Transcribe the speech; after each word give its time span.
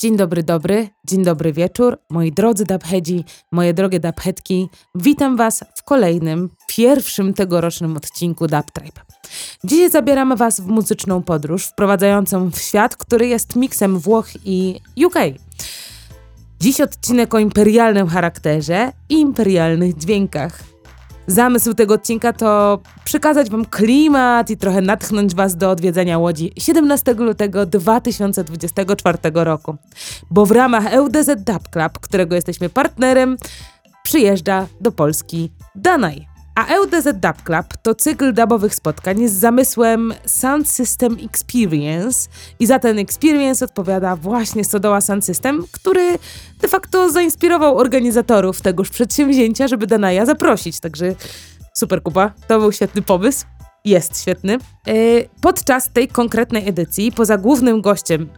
Dzień 0.00 0.16
dobry, 0.16 0.42
dobry, 0.42 0.88
dzień 1.06 1.24
dobry 1.24 1.52
wieczór, 1.52 1.98
moi 2.10 2.32
drodzy 2.32 2.64
dubheadzi, 2.64 3.24
moje 3.52 3.74
drogie 3.74 4.00
dubheadki. 4.00 4.68
Witam 4.94 5.36
Was 5.36 5.64
w 5.74 5.82
kolejnym, 5.82 6.50
pierwszym 6.68 7.34
tegorocznym 7.34 7.96
odcinku 7.96 8.46
Dub 8.46 8.70
Tribe. 8.72 9.00
Dzisiaj 9.64 9.90
zabieramy 9.90 10.36
Was 10.36 10.60
w 10.60 10.66
muzyczną 10.66 11.22
podróż, 11.22 11.66
wprowadzającą 11.66 12.50
w 12.50 12.58
świat, 12.58 12.96
który 12.96 13.26
jest 13.26 13.56
miksem 13.56 13.98
Włoch 13.98 14.28
i 14.44 14.80
UK. 15.06 15.14
Dziś 16.60 16.80
odcinek 16.80 17.34
o 17.34 17.38
imperialnym 17.38 18.06
charakterze 18.06 18.92
i 19.08 19.14
imperialnych 19.14 19.96
dźwiękach. 19.96 20.75
Zamysł 21.26 21.74
tego 21.74 21.94
odcinka 21.94 22.32
to 22.32 22.80
przekazać 23.04 23.50
Wam 23.50 23.64
klimat 23.64 24.50
i 24.50 24.56
trochę 24.56 24.80
natchnąć 24.80 25.34
Was 25.34 25.56
do 25.56 25.70
odwiedzenia 25.70 26.18
Łodzi 26.18 26.52
17 26.58 27.14
lutego 27.14 27.66
2024 27.66 29.18
roku. 29.34 29.76
Bo 30.30 30.46
w 30.46 30.50
ramach 30.50 30.92
LDZ 30.92 31.30
Dub 31.36 31.68
Club, 31.68 31.98
którego 32.00 32.34
jesteśmy 32.34 32.68
partnerem, 32.68 33.36
przyjeżdża 34.02 34.66
do 34.80 34.92
Polski 34.92 35.50
Danaj. 35.74 36.35
A 36.56 36.64
LDZ 36.76 37.04
Dub 37.04 37.42
Club 37.42 37.66
to 37.82 37.94
cykl 37.94 38.32
dubowych 38.32 38.74
spotkań 38.74 39.28
z 39.28 39.32
zamysłem 39.32 40.14
Sound 40.26 40.68
System 40.68 41.16
Experience 41.24 42.28
i 42.60 42.66
za 42.66 42.78
ten 42.78 42.98
experience 42.98 43.64
odpowiada 43.64 44.16
właśnie 44.16 44.64
Stodoła 44.64 45.00
Sound 45.00 45.24
System, 45.24 45.64
który 45.72 46.18
de 46.60 46.68
facto 46.68 47.10
zainspirował 47.10 47.78
organizatorów 47.78 48.60
tegoż 48.60 48.90
przedsięwzięcia, 48.90 49.68
żeby 49.68 49.86
Danaja 49.86 50.26
zaprosić. 50.26 50.80
Także 50.80 51.14
super 51.74 52.02
kupa, 52.02 52.32
to 52.48 52.58
był 52.58 52.72
świetny 52.72 53.02
pomysł. 53.02 53.46
Jest 53.84 54.22
świetny. 54.22 54.58
Yy, 54.86 55.28
Podczas 55.40 55.90
tej 55.92 56.08
konkretnej 56.08 56.68
edycji, 56.68 57.12
poza 57.12 57.38
głównym 57.38 57.80
gościem 57.80 58.28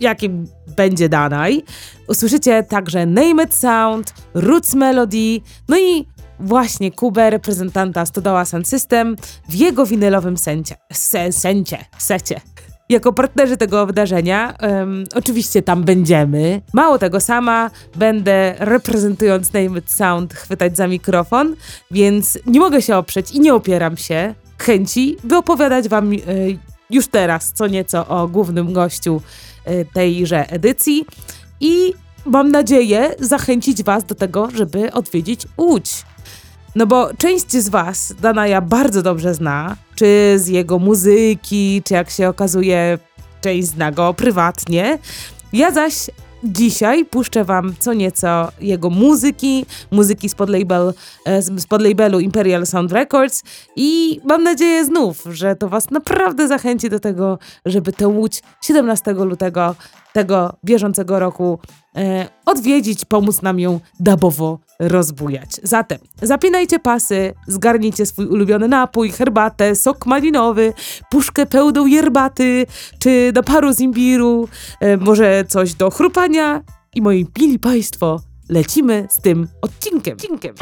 jakim 0.00 0.46
będzie 0.76 1.08
Danaj. 1.08 1.62
Usłyszycie 2.08 2.62
także 2.62 3.06
Name 3.06 3.44
It 3.44 3.54
Sound, 3.54 4.14
Roots 4.34 4.74
Melody, 4.74 5.40
no 5.68 5.78
i 5.78 6.06
właśnie 6.40 6.92
Kubę, 6.92 7.30
reprezentanta 7.30 8.06
Stodoła 8.06 8.44
Sound 8.44 8.68
System 8.68 9.16
w 9.48 9.54
jego 9.54 9.86
winylowym 9.86 10.36
sencie, 10.36 10.76
se, 10.92 11.32
sencie, 11.32 11.78
secie. 11.98 12.40
Jako 12.88 13.12
partnerzy 13.12 13.56
tego 13.56 13.86
wydarzenia, 13.86 14.56
em, 14.56 15.04
oczywiście 15.14 15.62
tam 15.62 15.84
będziemy. 15.84 16.62
Mało 16.72 16.98
tego, 16.98 17.20
sama 17.20 17.70
będę 17.96 18.54
reprezentując 18.58 19.52
Name 19.52 19.78
It 19.78 19.90
Sound 19.90 20.34
chwytać 20.34 20.76
za 20.76 20.86
mikrofon, 20.86 21.56
więc 21.90 22.38
nie 22.46 22.60
mogę 22.60 22.82
się 22.82 22.96
oprzeć 22.96 23.30
i 23.30 23.40
nie 23.40 23.54
opieram 23.54 23.96
się 23.96 24.34
chęci, 24.58 25.16
by 25.24 25.36
opowiadać 25.36 25.88
wam 25.88 26.12
e, 26.12 26.16
już 26.90 27.08
teraz 27.08 27.52
co 27.52 27.66
nieco 27.66 28.06
o 28.06 28.28
głównym 28.28 28.72
gościu 28.72 29.22
e, 29.64 29.84
tejże 29.84 30.50
edycji 30.50 31.04
i 31.60 31.94
mam 32.26 32.50
nadzieję 32.50 33.14
zachęcić 33.20 33.82
was 33.82 34.04
do 34.04 34.14
tego, 34.14 34.48
żeby 34.54 34.92
odwiedzić 34.92 35.46
Łódź. 35.58 36.04
No 36.74 36.86
bo 36.86 37.10
część 37.18 37.52
z 37.52 37.68
was 37.68 38.14
Danaja 38.20 38.60
bardzo 38.60 39.02
dobrze 39.02 39.34
zna, 39.34 39.76
czy 39.94 40.34
z 40.36 40.48
jego 40.48 40.78
muzyki, 40.78 41.82
czy 41.84 41.94
jak 41.94 42.10
się 42.10 42.28
okazuje, 42.28 42.98
część 43.40 43.68
zna 43.68 43.92
go 43.92 44.14
prywatnie. 44.14 44.98
Ja 45.52 45.70
zaś 45.70 46.10
dzisiaj 46.44 47.04
puszczę 47.04 47.44
wam 47.44 47.74
co 47.78 47.92
nieco 47.92 48.52
jego 48.60 48.90
muzyki, 48.90 49.66
muzyki 49.90 50.28
spod, 50.28 50.50
label, 50.50 50.92
e, 51.24 51.42
spod 51.42 51.82
labelu 51.82 52.20
Imperial 52.20 52.66
Sound 52.66 52.92
Records 52.92 53.42
i 53.76 54.20
mam 54.24 54.42
nadzieję 54.42 54.84
znów, 54.84 55.24
że 55.30 55.56
to 55.56 55.68
was 55.68 55.90
naprawdę 55.90 56.48
zachęci 56.48 56.90
do 56.90 57.00
tego, 57.00 57.38
żeby 57.66 57.92
tę 57.92 58.08
łódź 58.08 58.42
17 58.62 59.12
lutego 59.12 59.74
tego 60.12 60.56
bieżącego 60.64 61.18
roku 61.18 61.58
e, 61.96 62.28
odwiedzić, 62.46 63.04
pomóc 63.04 63.42
nam 63.42 63.60
ją 63.60 63.80
dabowo 64.00 64.58
rozbujać. 64.78 65.50
Zatem 65.62 65.98
zapinajcie 66.22 66.78
pasy, 66.78 67.34
zgarnijcie 67.46 68.06
swój 68.06 68.26
ulubiony 68.26 68.68
napój, 68.68 69.10
herbatę, 69.10 69.74
sok 69.74 70.06
malinowy, 70.06 70.72
puszkę 71.10 71.46
pełną 71.46 71.86
yerbaty, 71.86 72.66
czy 72.98 73.32
naparu 73.34 73.72
z 73.72 73.80
imbiru, 73.80 74.48
e, 74.80 74.96
może 74.96 75.44
coś 75.48 75.74
do 75.74 75.90
chrupania 75.90 76.62
i 76.94 77.02
moi 77.02 77.26
pili 77.26 77.58
państwo, 77.58 78.20
lecimy 78.48 79.06
z 79.10 79.16
tym 79.16 79.48
odcinkiem. 79.62 80.16
odcinkiem. 80.16 80.54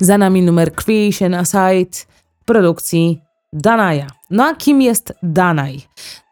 Za 0.00 0.18
nami 0.18 0.42
numer 0.42 0.74
Creation 0.74 1.34
Aside 1.34 2.06
produkcji 2.44 3.20
Danaya. 3.52 4.06
No 4.30 4.44
a 4.44 4.54
kim 4.54 4.82
jest 4.82 5.12
Danaj? 5.22 5.82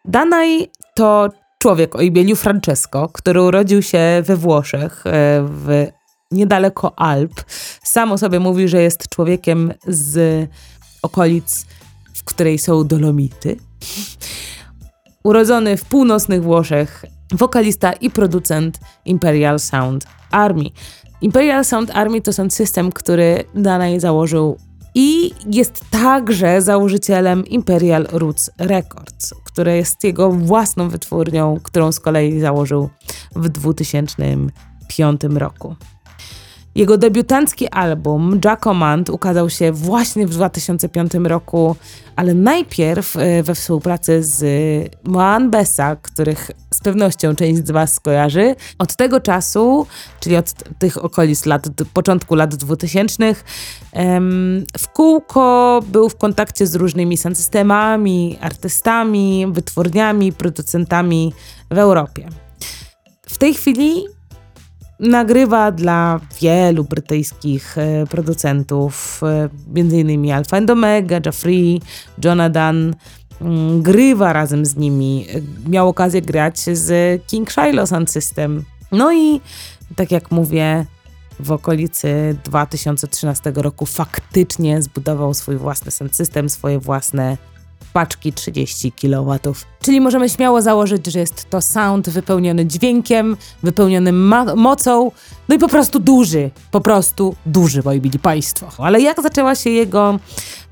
Danaj 0.04 0.70
to 0.94 1.28
człowiek 1.58 1.96
o 1.96 2.00
imieniu 2.00 2.36
Francesco, 2.36 3.08
który 3.08 3.42
urodził 3.42 3.82
się 3.82 4.22
we 4.24 4.36
Włoszech, 4.36 5.06
e, 5.06 5.10
w 5.42 5.86
niedaleko 6.30 6.98
Alp. 6.98 7.32
Sam 7.82 8.12
o 8.12 8.18
sobie 8.18 8.40
mówi, 8.40 8.68
że 8.68 8.82
jest 8.82 9.08
człowiekiem 9.08 9.72
z 9.86 10.48
okolic, 11.02 11.66
w 12.14 12.24
której 12.24 12.58
są 12.58 12.86
Dolomity. 12.86 13.56
Urodzony 15.24 15.76
w 15.76 15.84
północnych 15.84 16.42
Włoszech, 16.42 17.04
wokalista 17.32 17.92
i 17.92 18.10
producent 18.10 18.78
Imperial 19.04 19.58
Sound 19.58 20.06
Army. 20.30 20.64
Imperial 21.22 21.64
Sound 21.64 21.90
Army 21.90 22.20
to 22.20 22.32
sound 22.32 22.54
system, 22.54 22.92
który 22.92 23.44
Danai 23.54 24.00
założył 24.00 24.56
i 24.94 25.30
jest 25.46 25.84
także 25.90 26.62
założycielem 26.62 27.46
Imperial 27.46 28.06
Roots 28.12 28.50
Records, 28.58 29.34
które 29.44 29.76
jest 29.76 30.04
jego 30.04 30.30
własną 30.30 30.88
wytwórnią, 30.88 31.60
którą 31.62 31.92
z 31.92 32.00
kolei 32.00 32.40
założył 32.40 32.88
w 33.36 33.48
2005 33.48 35.20
roku. 35.34 35.76
Jego 36.74 36.98
debiutancki 36.98 37.68
album 37.68 38.40
Jacomand 38.44 39.10
ukazał 39.10 39.50
się 39.50 39.72
właśnie 39.72 40.26
w 40.26 40.30
2005 40.30 41.12
roku, 41.14 41.76
ale 42.16 42.34
najpierw 42.34 43.16
e, 43.16 43.42
we 43.42 43.54
współpracy 43.54 44.22
z 44.22 44.44
Moan 45.04 45.50
Bessa, 45.50 45.96
których 45.96 46.50
z 46.74 46.80
pewnością 46.80 47.34
część 47.34 47.66
z 47.66 47.70
Was 47.70 47.94
skojarzy. 47.94 48.54
Od 48.78 48.96
tego 48.96 49.20
czasu, 49.20 49.86
czyli 50.20 50.36
od 50.36 50.52
tych 50.78 51.04
okolic 51.04 51.46
lat, 51.46 51.68
początku 51.94 52.34
lat 52.34 52.54
2000, 52.54 53.34
em, 53.92 54.64
w 54.78 54.88
kółko 54.88 55.80
był 55.86 56.08
w 56.08 56.16
kontakcie 56.16 56.66
z 56.66 56.74
różnymi 56.74 57.16
systemami, 57.16 58.38
artystami, 58.40 59.46
wytwórniami, 59.50 60.32
producentami 60.32 61.32
w 61.70 61.78
Europie. 61.78 62.28
W 63.26 63.38
tej 63.38 63.54
chwili 63.54 64.04
nagrywa 65.00 65.72
dla 65.72 66.20
wielu 66.40 66.84
brytyjskich 66.84 67.78
e, 67.78 68.06
producentów, 68.06 69.20
e, 69.22 69.48
m.in. 69.76 70.32
Alpha 70.32 70.56
and 70.56 70.70
Omega, 70.70 71.20
Jeffrey, 71.26 71.80
Jonathan. 72.24 72.94
Mm, 73.40 73.82
Grywa 73.82 74.32
razem 74.32 74.66
z 74.66 74.76
nimi. 74.76 75.26
E, 75.34 75.70
Miał 75.70 75.88
okazję 75.88 76.22
grać 76.22 76.58
z 76.60 77.22
King 77.26 77.50
Shiloh 77.50 77.88
Sound 77.88 78.10
System. 78.10 78.64
No 78.92 79.12
i 79.12 79.40
tak 79.96 80.10
jak 80.10 80.30
mówię, 80.30 80.86
w 81.40 81.52
okolicy 81.52 82.36
2013 82.44 83.52
roku 83.54 83.86
faktycznie 83.86 84.82
zbudował 84.82 85.34
swój 85.34 85.56
własny 85.56 85.90
sound 85.90 86.16
system, 86.16 86.48
swoje 86.48 86.78
własne 86.78 87.36
paczki 87.92 88.32
30 88.32 88.92
kW. 88.92 89.38
Czyli 89.80 90.00
możemy 90.00 90.28
śmiało 90.28 90.62
założyć, 90.62 91.06
że 91.06 91.18
jest 91.18 91.50
to 91.50 91.60
sound 91.60 92.10
wypełniony 92.10 92.66
dźwiękiem, 92.66 93.36
wypełniony 93.62 94.12
mocą, 94.56 95.10
no 95.48 95.54
i 95.54 95.58
po 95.58 95.68
prostu 95.68 95.98
duży, 95.98 96.50
po 96.70 96.80
prostu 96.80 97.34
duży, 97.46 97.82
moi 97.84 98.00
mili 98.00 98.18
Państwo. 98.18 98.66
Ale 98.78 99.00
jak 99.00 99.22
zaczęła 99.22 99.54
się 99.54 99.70
jego 99.70 100.18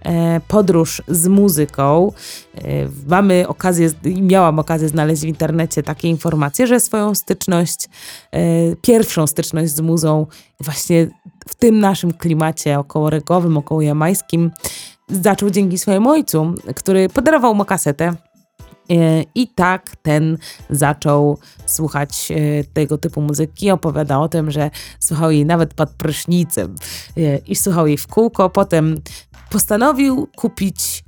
e, 0.02 0.40
podróż 0.48 1.02
z 1.08 1.26
muzyką? 1.26 2.12
E, 2.54 2.62
mamy 3.08 3.48
okazję, 3.48 3.90
miałam 4.04 4.58
okazję 4.58 4.88
znaleźć 4.88 5.22
w 5.22 5.26
internecie 5.26 5.82
takie 5.82 6.08
informacje, 6.08 6.66
że 6.66 6.80
swoją 6.80 7.14
styczność, 7.14 7.88
e, 8.32 8.40
pierwszą 8.76 9.26
styczność 9.26 9.72
z 9.72 9.80
muzą 9.80 10.26
właśnie 10.60 11.08
w 11.48 11.54
tym 11.54 11.78
naszym 11.78 12.12
klimacie 12.12 12.78
około 12.78 13.10
regowym, 13.10 13.56
około 13.56 13.82
jamańskim, 13.82 14.50
zaczął 15.22 15.50
dzięki 15.50 15.78
swojemu 15.78 16.10
ojcu, 16.10 16.54
który 16.76 17.08
podarował 17.08 17.54
mu 17.54 17.64
kasetę. 17.64 18.14
E, 18.90 19.24
I 19.34 19.48
tak 19.48 19.96
ten 20.02 20.38
zaczął 20.70 21.38
słuchać 21.66 22.32
e, 22.32 22.64
tego 22.64 22.98
typu 22.98 23.20
muzyki. 23.20 23.70
Opowiada 23.70 24.18
o 24.18 24.28
tym, 24.28 24.50
że 24.50 24.70
słuchał 25.00 25.30
jej 25.30 25.46
nawet 25.46 25.74
pod 25.74 25.90
prysznicem 25.90 26.74
e, 27.16 27.36
i 27.36 27.56
słuchał 27.56 27.86
jej 27.86 27.96
w 27.96 28.06
kółko. 28.06 28.50
Potem 28.50 29.00
postanowił 29.50 30.28
kupić 30.36 31.04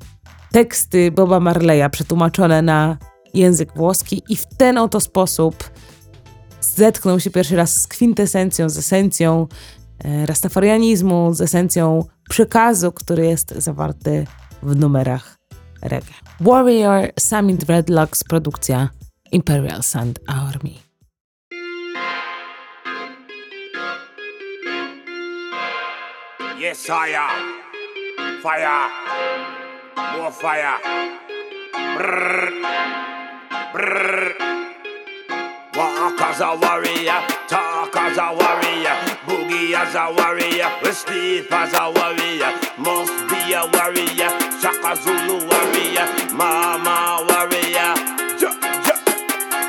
teksty 0.52 1.10
Boba 1.10 1.40
Marleya 1.40 1.90
przetłumaczone 1.90 2.62
na 2.62 2.96
język 3.34 3.72
włoski 3.76 4.22
i 4.28 4.36
w 4.36 4.46
ten 4.46 4.78
oto 4.78 5.00
sposób 5.00 5.70
zetknął 6.60 7.20
się 7.20 7.30
pierwszy 7.30 7.56
raz 7.56 7.80
z 7.80 7.86
kwintesencją, 7.86 8.68
z 8.68 8.78
esencją 8.78 9.46
rastafarianizmu, 10.26 11.34
z 11.34 11.40
esencją 11.40 12.04
przekazu, 12.28 12.92
który 12.92 13.26
jest 13.26 13.54
zawarty 13.56 14.26
w 14.62 14.76
numerach 14.76 15.38
reggae. 15.82 16.14
Warrior 16.40 17.10
Summit 17.18 17.64
Dreadlocks, 17.64 18.24
produkcja 18.24 18.88
Imperial 19.32 19.82
Sound 19.82 20.20
Army. 20.26 20.70
Yes, 26.58 26.86
fire. 26.86 27.28
Fire. 28.42 28.88
More 30.16 30.32
fire. 30.32 30.78
Brrr. 31.96 32.52
Brrr. 33.72 34.34
Walk 35.74 36.20
as 36.20 36.40
a 36.40 36.54
warrior, 36.54 37.22
talk 37.48 37.96
as 37.96 38.18
a 38.18 38.32
warrior, 38.32 38.96
as 39.74 39.94
a 39.94 40.12
warrior, 40.12 40.70
we 40.82 40.92
sleep 40.92 41.52
as 41.52 41.72
a 41.72 41.90
warrior, 41.90 42.52
must 42.78 43.12
be 43.30 43.52
a 43.52 43.64
warrior, 43.72 44.30
Shaka 44.60 44.96
Zulu 45.00 45.46
warrior, 45.48 46.06
Mama 46.34 47.24
warrior. 47.28 47.94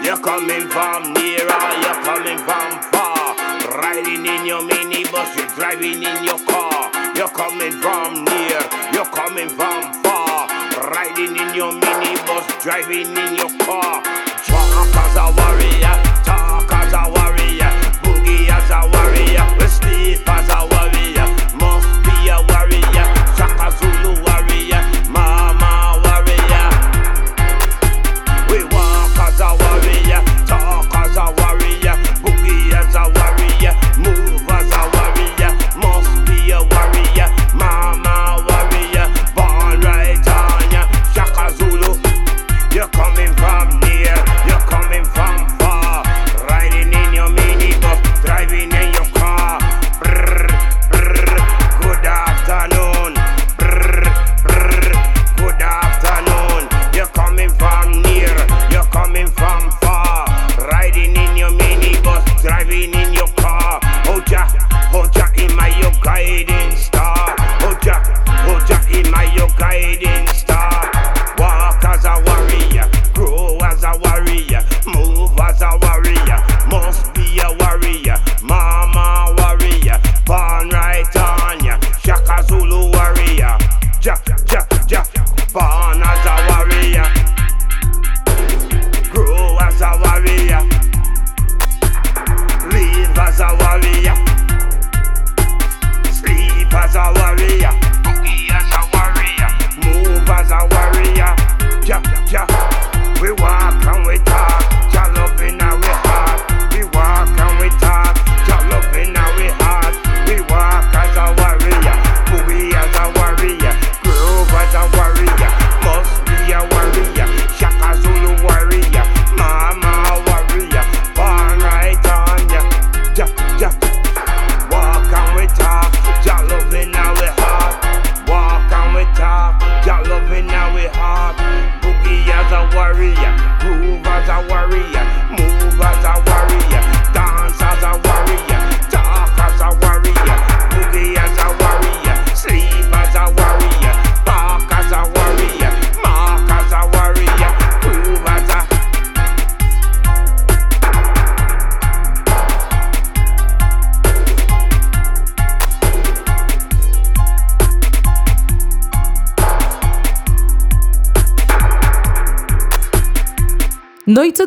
You're 0.03 0.17
coming 0.17 0.67
from 0.67 1.13
near 1.13 1.47
ah, 1.47 1.71
you're 1.79 2.03
coming 2.03 2.37
from 2.43 2.71
far. 2.91 3.35
Riding 3.79 4.25
in 4.25 4.45
your 4.45 4.61
minibus, 4.61 5.35
you're 5.37 5.47
driving 5.55 6.03
in 6.03 6.23
your 6.23 6.39
car. 6.43 6.91
You're 7.15 7.29
coming 7.29 7.71
from 7.71 8.25
near, 8.25 8.59
you're 8.91 9.05
coming 9.05 9.47
from 9.47 9.93
far. 10.03 10.47
Riding 10.91 11.37
in 11.37 11.55
your 11.55 11.71
minibus, 11.71 12.61
driving 12.61 13.15
in 13.15 13.35
your 13.35 13.51
car. 13.63 14.03
Walk 14.51 14.95
as 14.95 15.15
a 15.15 15.25
warrior, 15.31 15.42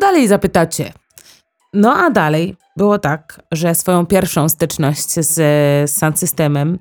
dalej 0.07 0.29
zapytacie? 0.29 0.93
No 1.73 1.95
a 1.95 2.11
dalej 2.11 2.57
było 2.77 2.99
tak, 2.99 3.41
że 3.53 3.75
swoją 3.75 4.07
pierwszą 4.07 4.49
styczność 4.49 5.13
z, 5.13 5.25
z 5.91 5.91
Sound 5.91 6.19
Systemem, 6.19 6.79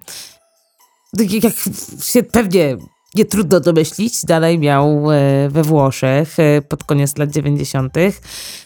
tak 1.17 1.43
jak 1.43 1.53
się 2.03 2.23
pewnie 2.23 2.77
nie 3.15 3.25
trudno 3.25 3.59
domyślić, 3.59 4.25
dalej 4.25 4.59
miał 4.59 5.11
e, 5.11 5.49
we 5.49 5.63
Włoszech 5.63 6.39
e, 6.39 6.61
pod 6.61 6.83
koniec 6.83 7.17
lat 7.17 7.29
90. 7.29 7.93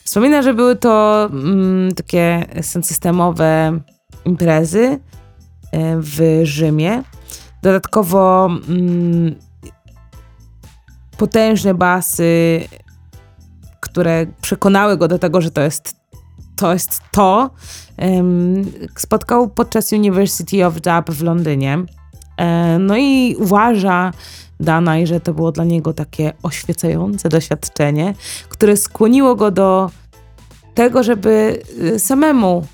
Wspomina, 0.03 0.41
że 0.41 0.53
były 0.53 0.75
to 0.75 1.25
mm, 1.31 1.95
takie 1.95 2.45
systemowe 2.81 3.79
imprezy 4.25 4.85
e, 4.87 4.99
w 5.97 6.41
Rzymie. 6.43 7.03
Dodatkowo 7.63 8.45
mm, 8.69 9.35
potężne 11.17 11.73
basy, 11.73 12.61
które 13.91 14.25
przekonały 14.41 14.97
go 14.97 15.07
do 15.07 15.19
tego, 15.19 15.41
że 15.41 15.51
to 15.51 15.61
jest 15.61 15.95
to, 16.55 16.73
jest 16.73 17.01
to 17.11 17.49
em, 17.97 18.65
spotkał 18.97 19.49
podczas 19.49 19.93
University 19.93 20.65
of 20.65 20.73
Dub 20.73 21.15
w 21.15 21.23
Londynie. 21.23 21.77
E, 22.37 22.79
no 22.79 22.97
i 22.97 23.35
uważa 23.39 24.11
Danaj, 24.59 25.07
że 25.07 25.19
to 25.19 25.33
było 25.33 25.51
dla 25.51 25.63
niego 25.63 25.93
takie 25.93 26.33
oświecające 26.43 27.29
doświadczenie, 27.29 28.13
które 28.49 28.77
skłoniło 28.77 29.35
go 29.35 29.51
do 29.51 29.89
tego, 30.73 31.03
żeby 31.03 31.61
y, 31.81 31.99
samemu 31.99 32.67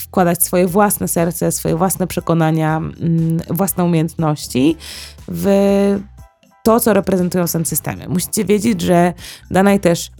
wkładać 0.00 0.42
swoje 0.42 0.66
własne 0.66 1.08
serce, 1.08 1.52
swoje 1.52 1.76
własne 1.76 2.06
przekonania, 2.06 2.76
mm, 2.76 3.40
własne 3.50 3.84
umiejętności 3.84 4.76
w 5.28 5.46
to, 6.62 6.80
co 6.80 6.92
reprezentują 6.92 7.46
sam 7.46 7.66
systemy. 7.66 8.08
Musicie 8.08 8.44
wiedzieć, 8.44 8.80
że 8.80 9.12
Danaj 9.50 9.80
też 9.80 10.10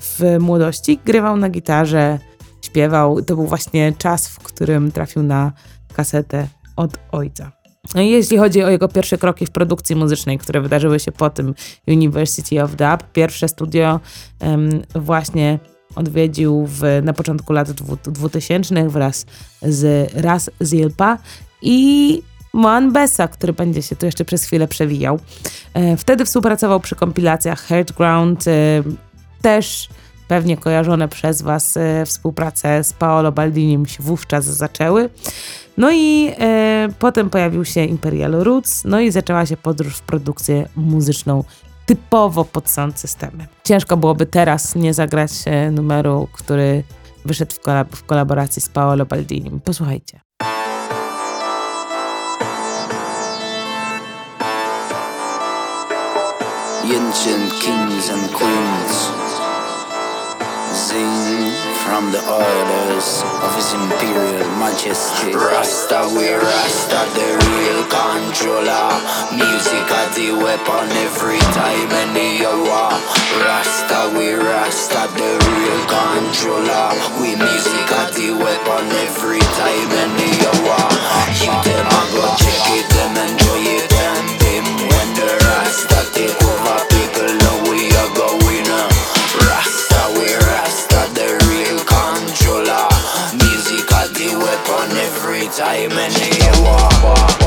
w 0.00 0.36
młodości 0.40 0.98
grywał 1.04 1.36
na 1.36 1.48
gitarze, 1.48 2.18
śpiewał. 2.62 3.22
To 3.22 3.36
był 3.36 3.46
właśnie 3.46 3.92
czas, 3.98 4.28
w 4.28 4.38
którym 4.38 4.92
trafił 4.92 5.22
na 5.22 5.52
kasetę 5.92 6.48
od 6.76 6.90
ojca. 7.12 7.52
No 7.94 8.00
jeśli 8.00 8.38
chodzi 8.38 8.62
o 8.62 8.70
jego 8.70 8.88
pierwsze 8.88 9.18
kroki 9.18 9.46
w 9.46 9.50
produkcji 9.50 9.96
muzycznej, 9.96 10.38
które 10.38 10.60
wydarzyły 10.60 11.00
się 11.00 11.12
po 11.12 11.30
tym 11.30 11.54
University 11.86 12.62
of 12.62 12.76
Dub, 12.76 13.12
pierwsze 13.12 13.48
studio 13.48 14.00
um, 14.40 14.82
właśnie 14.94 15.58
odwiedził 15.94 16.66
w, 16.66 16.82
na 17.02 17.12
początku 17.12 17.52
lat 17.52 17.72
2000 17.72 18.88
wraz 18.88 19.26
z 19.62 20.12
Raz 20.14 20.50
Zilpa 20.62 21.18
i 21.62 22.22
Moan 22.52 22.92
Bessa, 22.92 23.28
który 23.28 23.52
będzie 23.52 23.82
się 23.82 23.96
tu 23.96 24.06
jeszcze 24.06 24.24
przez 24.24 24.44
chwilę 24.44 24.68
przewijał. 24.68 25.20
E, 25.74 25.96
wtedy 25.96 26.24
współpracował 26.24 26.80
przy 26.80 26.94
kompilacjach 26.94 27.60
Heartground, 27.60 28.48
e, 28.48 28.82
też 29.46 29.88
pewnie 30.28 30.56
kojarzone 30.56 31.08
przez 31.08 31.42
Was 31.42 31.76
e, 31.76 32.06
współprace 32.06 32.84
z 32.84 32.92
Paolo 32.92 33.32
Baldinim 33.32 33.86
się 33.86 34.02
wówczas 34.02 34.44
zaczęły. 34.44 35.10
No 35.76 35.90
i 35.92 36.32
e, 36.38 36.88
potem 36.98 37.30
pojawił 37.30 37.64
się 37.64 37.84
Imperial 37.84 38.32
Roots, 38.32 38.84
no 38.84 39.00
i 39.00 39.10
zaczęła 39.10 39.46
się 39.46 39.56
podróż 39.56 39.96
w 39.96 40.02
produkcję 40.02 40.68
muzyczną 40.76 41.44
typowo 41.86 42.44
pod 42.44 42.70
sound 42.70 42.98
systemy. 43.00 43.46
Ciężko 43.64 43.96
byłoby 43.96 44.26
teraz 44.26 44.74
nie 44.74 44.94
zagrać 44.94 45.30
e, 45.44 45.70
numeru, 45.70 46.28
który 46.32 46.82
wyszedł 47.24 47.54
w, 47.54 47.60
kolab 47.60 47.96
w 47.96 48.04
kolaboracji 48.04 48.62
z 48.62 48.68
Paolo 48.68 49.06
Baldinim. 49.06 49.60
Posłuchajcie. 49.60 50.20
ancient 56.86 57.52
kings 57.60 58.10
and 58.10 58.32
queens 58.32 59.25
from 60.76 62.12
the 62.12 62.20
orders 62.20 63.24
of 63.40 63.50
his 63.56 63.72
imperial 63.72 64.44
majesty. 64.60 65.32
Rasta, 65.32 66.04
we 66.12 66.28
Rasta, 66.28 67.00
the 67.16 67.28
real 67.48 67.80
controller. 67.88 68.92
Music 69.32 69.88
at 69.88 70.12
the 70.12 70.36
weapon 70.36 70.92
every 71.00 71.40
time 71.56 71.88
any 71.96 72.44
hour. 72.44 72.92
Rasta, 73.40 74.12
we 74.20 74.34
Rasta, 74.36 75.08
the 75.16 75.32
real 75.48 75.80
controller. 75.88 76.92
We 77.24 77.32
music 77.40 77.88
at 77.96 78.12
the 78.12 78.36
weapon 78.36 78.92
every 79.00 79.40
time 79.56 79.90
any 79.96 80.28
hour. 80.44 80.82
You 81.40 81.56
them 81.64 81.88
a 81.88 82.02
go 82.12 82.36
check 82.36 82.68
it, 82.76 82.86
them 82.92 83.16
enjoy 83.16 83.64
it, 83.80 83.92
and 83.96 84.28
them 84.44 84.66
when 84.92 85.08
the 85.16 85.28
Rasta 85.40 86.04
take 86.12 86.36
over, 86.44 86.78
people 86.92 87.45
time 95.48 95.92
and 95.92 96.14
you 96.14 96.62
walk. 96.64 97.45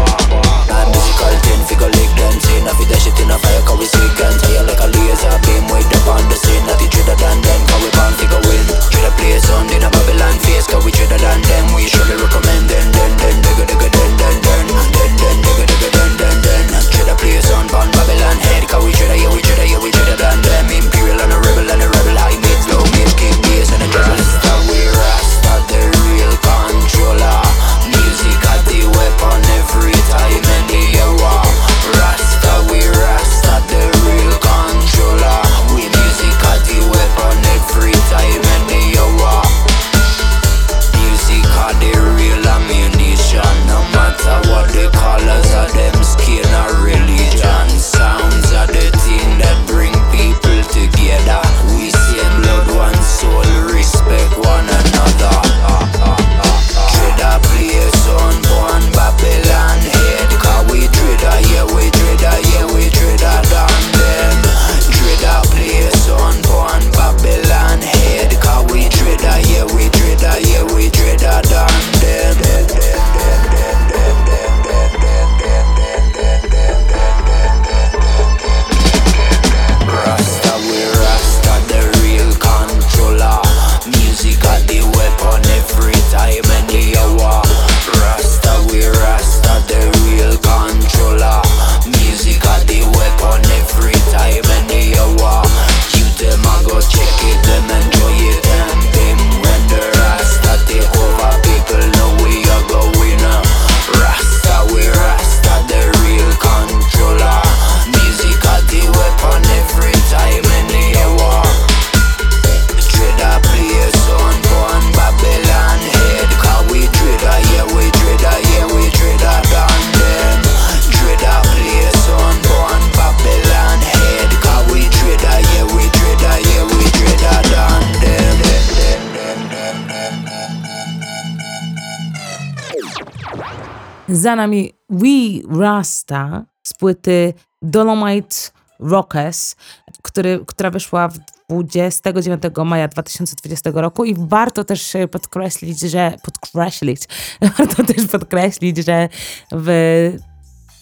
Za 134.29 134.35
nami 134.35 134.73
We 134.89 135.41
Rasta 135.59 136.45
z 136.63 136.73
płyty 136.73 137.33
Dolomite 137.61 138.35
Rockers, 138.79 139.55
który, 140.01 140.39
która 140.47 140.69
wyszła 140.69 141.07
w 141.07 141.19
29 141.49 142.43
maja 142.65 142.87
2020 142.87 143.71
roku 143.73 144.05
i 144.05 144.15
warto 144.17 144.63
też 144.63 144.97
podkreślić, 145.11 145.79
że 145.79 146.13
podkreślić, 146.23 147.01
warto 147.57 147.83
też 147.83 148.07
podkreślić, 148.07 148.77
że 148.77 149.09
w 149.51 149.69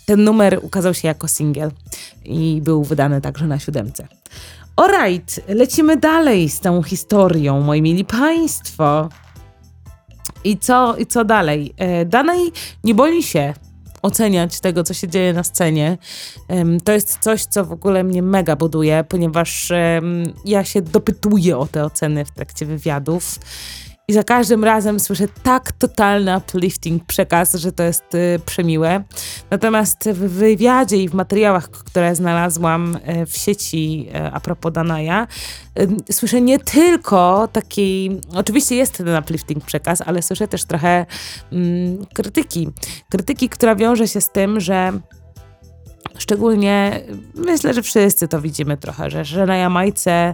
ten 0.05 0.23
numer 0.23 0.59
ukazał 0.63 0.93
się 0.93 1.07
jako 1.07 1.27
singiel 1.27 1.71
i 2.25 2.61
był 2.63 2.83
wydany 2.83 3.21
także 3.21 3.47
na 3.47 3.59
siódemce. 3.59 4.07
Alright, 4.75 5.41
lecimy 5.47 5.97
dalej 5.97 6.49
z 6.49 6.59
tą 6.59 6.83
historią, 6.83 7.61
moi 7.61 7.81
mili 7.81 8.05
państwo. 8.05 9.09
I 10.43 10.57
co, 10.57 10.95
i 10.97 11.05
co 11.05 11.25
dalej? 11.25 11.73
E, 11.77 12.05
Danej 12.05 12.51
nie 12.83 12.95
boi 12.95 13.23
się 13.23 13.53
oceniać 14.01 14.59
tego, 14.59 14.83
co 14.83 14.93
się 14.93 15.07
dzieje 15.07 15.33
na 15.33 15.43
scenie. 15.43 15.97
To 16.83 16.91
jest 16.91 17.17
coś, 17.19 17.45
co 17.45 17.65
w 17.65 17.71
ogóle 17.71 18.03
mnie 18.03 18.21
mega 18.21 18.55
buduje, 18.55 19.03
ponieważ 19.09 19.71
ja 20.45 20.63
się 20.63 20.81
dopytuję 20.81 21.57
o 21.57 21.67
te 21.67 21.85
oceny 21.85 22.25
w 22.25 22.31
trakcie 22.31 22.65
wywiadów. 22.65 23.39
I 24.09 24.13
za 24.13 24.23
każdym 24.23 24.63
razem 24.63 24.99
słyszę 24.99 25.27
tak 25.43 25.71
totalny 25.71 26.37
uplifting 26.37 27.05
przekaz, 27.05 27.53
że 27.53 27.71
to 27.71 27.83
jest 27.83 28.15
y, 28.15 28.39
przemiłe. 28.45 29.03
Natomiast 29.51 30.09
w 30.09 30.17
wywiadzie 30.17 30.97
i 30.97 31.09
w 31.09 31.13
materiałach, 31.13 31.69
które 31.69 32.15
znalazłam 32.15 32.97
e, 33.03 33.25
w 33.25 33.37
sieci 33.37 34.07
e, 34.13 34.31
a 34.31 34.39
propos 34.39 34.73
Danaja, 34.73 35.27
y, 35.79 36.13
słyszę 36.13 36.41
nie 36.41 36.59
tylko 36.59 37.47
taki, 37.51 38.21
oczywiście 38.35 38.75
jest 38.75 38.97
ten 38.97 39.17
uplifting 39.17 39.65
przekaz, 39.65 40.01
ale 40.01 40.21
słyszę 40.21 40.47
też 40.47 40.65
trochę 40.65 41.05
mm, 41.51 42.05
krytyki. 42.13 42.69
Krytyki, 43.09 43.49
która 43.49 43.75
wiąże 43.75 44.07
się 44.07 44.21
z 44.21 44.31
tym, 44.31 44.59
że 44.59 44.99
szczególnie 46.17 47.01
myślę, 47.35 47.73
że 47.73 47.81
wszyscy 47.81 48.27
to 48.27 48.41
widzimy 48.41 48.77
trochę, 48.77 49.09
że, 49.09 49.25
że 49.25 49.45
na 49.45 49.57
Jamajce 49.57 50.33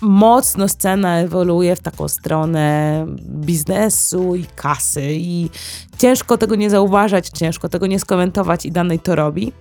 mocno 0.00 0.68
scena 0.68 1.18
ewoluuje 1.18 1.76
w 1.76 1.80
taką 1.80 2.08
stronę 2.08 3.06
biznesu 3.20 4.34
i 4.36 4.46
kasy 4.56 5.08
i 5.10 5.50
ciężko 5.98 6.38
tego 6.38 6.54
nie 6.54 6.70
zauważać, 6.70 7.28
ciężko 7.28 7.68
tego 7.68 7.86
nie 7.86 7.98
skomentować 7.98 8.66
i 8.66 8.72
danej 8.72 8.98
to 8.98 9.14
robi. 9.14 9.52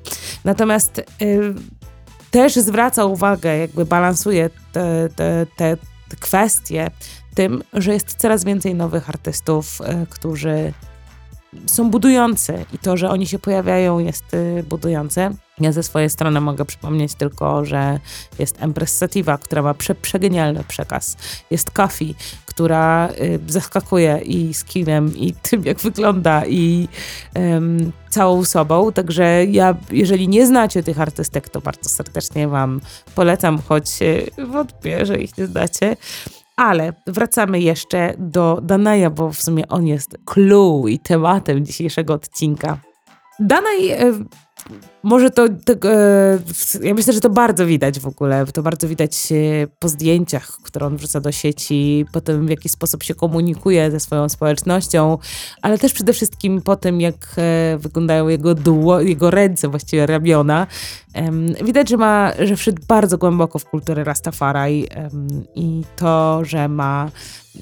Natomiast 0.43 0.99
y, 0.99 1.03
też 2.31 2.55
zwraca 2.55 3.05
uwagę, 3.05 3.57
jakby 3.57 3.85
balansuje 3.85 4.49
te, 4.71 5.09
te, 5.15 5.45
te, 5.55 5.77
kwestie 6.19 6.91
tym, 7.35 7.63
że 7.73 7.93
jest 7.93 8.15
coraz 8.15 8.43
więcej 8.43 8.75
nowych 8.75 9.09
artystów, 9.09 9.81
y, 9.81 10.07
którzy 10.09 10.73
są 11.65 11.89
budujący 11.91 12.65
i 12.73 12.77
to, 12.77 12.97
że 12.97 13.09
oni 13.09 13.27
się 13.27 13.39
pojawiają 13.39 13.99
jest 13.99 14.33
y, 14.33 14.63
budujące. 14.69 15.31
Ja 15.59 15.71
ze 15.71 15.83
swojej 15.83 16.09
strony 16.09 16.41
mogę 16.41 16.65
przypomnieć 16.65 17.15
tylko, 17.15 17.65
że 17.65 17.99
jest 18.39 18.63
Empress 18.63 18.97
Sativa, 18.97 19.37
która 19.37 19.61
ma 19.61 19.73
prze, 19.73 19.95
przegenialny 19.95 20.63
przekaz. 20.67 21.17
Jest 21.51 21.71
Coffee, 21.71 22.15
która 22.45 23.09
y, 23.09 23.39
zaskakuje 23.47 24.19
i 24.25 24.53
skinem, 24.53 25.17
i 25.17 25.33
tym, 25.33 25.63
jak 25.65 25.79
wygląda, 25.79 26.45
i 26.45 26.87
całą 28.09 28.45
sobą. 28.45 28.91
Także 28.91 29.45
ja, 29.45 29.75
jeżeli 29.91 30.27
nie 30.27 30.47
znacie 30.47 30.83
tych 30.83 31.01
artystek, 31.01 31.49
to 31.49 31.61
bardzo 31.61 31.89
serdecznie 31.89 32.47
Wam 32.47 32.81
polecam, 33.15 33.59
choć 33.67 34.01
y, 34.01 34.45
wątpię, 34.47 35.05
że 35.05 35.17
ich 35.17 35.37
nie 35.37 35.47
znacie. 35.47 35.95
Ale 36.55 36.93
wracamy 37.07 37.59
jeszcze 37.59 38.13
do 38.17 38.59
Danaja, 38.63 39.09
bo 39.09 39.31
w 39.31 39.41
sumie 39.41 39.67
on 39.67 39.87
jest 39.87 40.17
clue 40.25 40.87
i 40.87 40.99
tematem 40.99 41.65
dzisiejszego 41.65 42.13
odcinka. 42.13 42.77
Danaj, 43.39 43.89
e, 43.89 44.13
może 45.03 45.29
to, 45.29 45.49
tego, 45.65 45.93
e, 45.93 46.39
ja 46.81 46.93
myślę, 46.93 47.13
że 47.13 47.19
to 47.19 47.29
bardzo 47.29 47.65
widać 47.65 47.99
w 47.99 48.07
ogóle, 48.07 48.45
to 48.45 48.63
bardzo 48.63 48.87
widać 48.87 49.31
e, 49.31 49.67
po 49.79 49.89
zdjęciach, 49.89 50.57
które 50.63 50.85
on 50.85 50.97
wrzuca 50.97 51.19
do 51.19 51.31
sieci, 51.31 52.05
po 52.11 52.21
tym 52.21 52.47
w 52.47 52.49
jaki 52.49 52.69
sposób 52.69 53.03
się 53.03 53.15
komunikuje 53.15 53.91
ze 53.91 53.99
swoją 53.99 54.29
społecznością, 54.29 55.17
ale 55.61 55.77
też 55.77 55.93
przede 55.93 56.13
wszystkim 56.13 56.61
po 56.61 56.75
tym, 56.75 57.01
jak 57.01 57.35
e, 57.37 57.77
wyglądają 57.77 58.27
jego, 58.27 58.55
dło, 58.55 59.01
jego 59.01 59.31
ręce, 59.31 59.67
właściwie 59.67 60.05
ramiona. 60.05 60.67
Widać, 61.65 61.89
że 61.89 61.97
ma, 61.97 62.31
że 62.39 62.55
wszedł 62.55 62.81
bardzo 62.87 63.17
głęboko 63.17 63.59
w 63.59 63.65
kulturę 63.65 64.03
Rastafari 64.03 64.87
i 65.55 65.83
to, 65.95 66.39
że 66.45 66.67
ma 66.67 67.11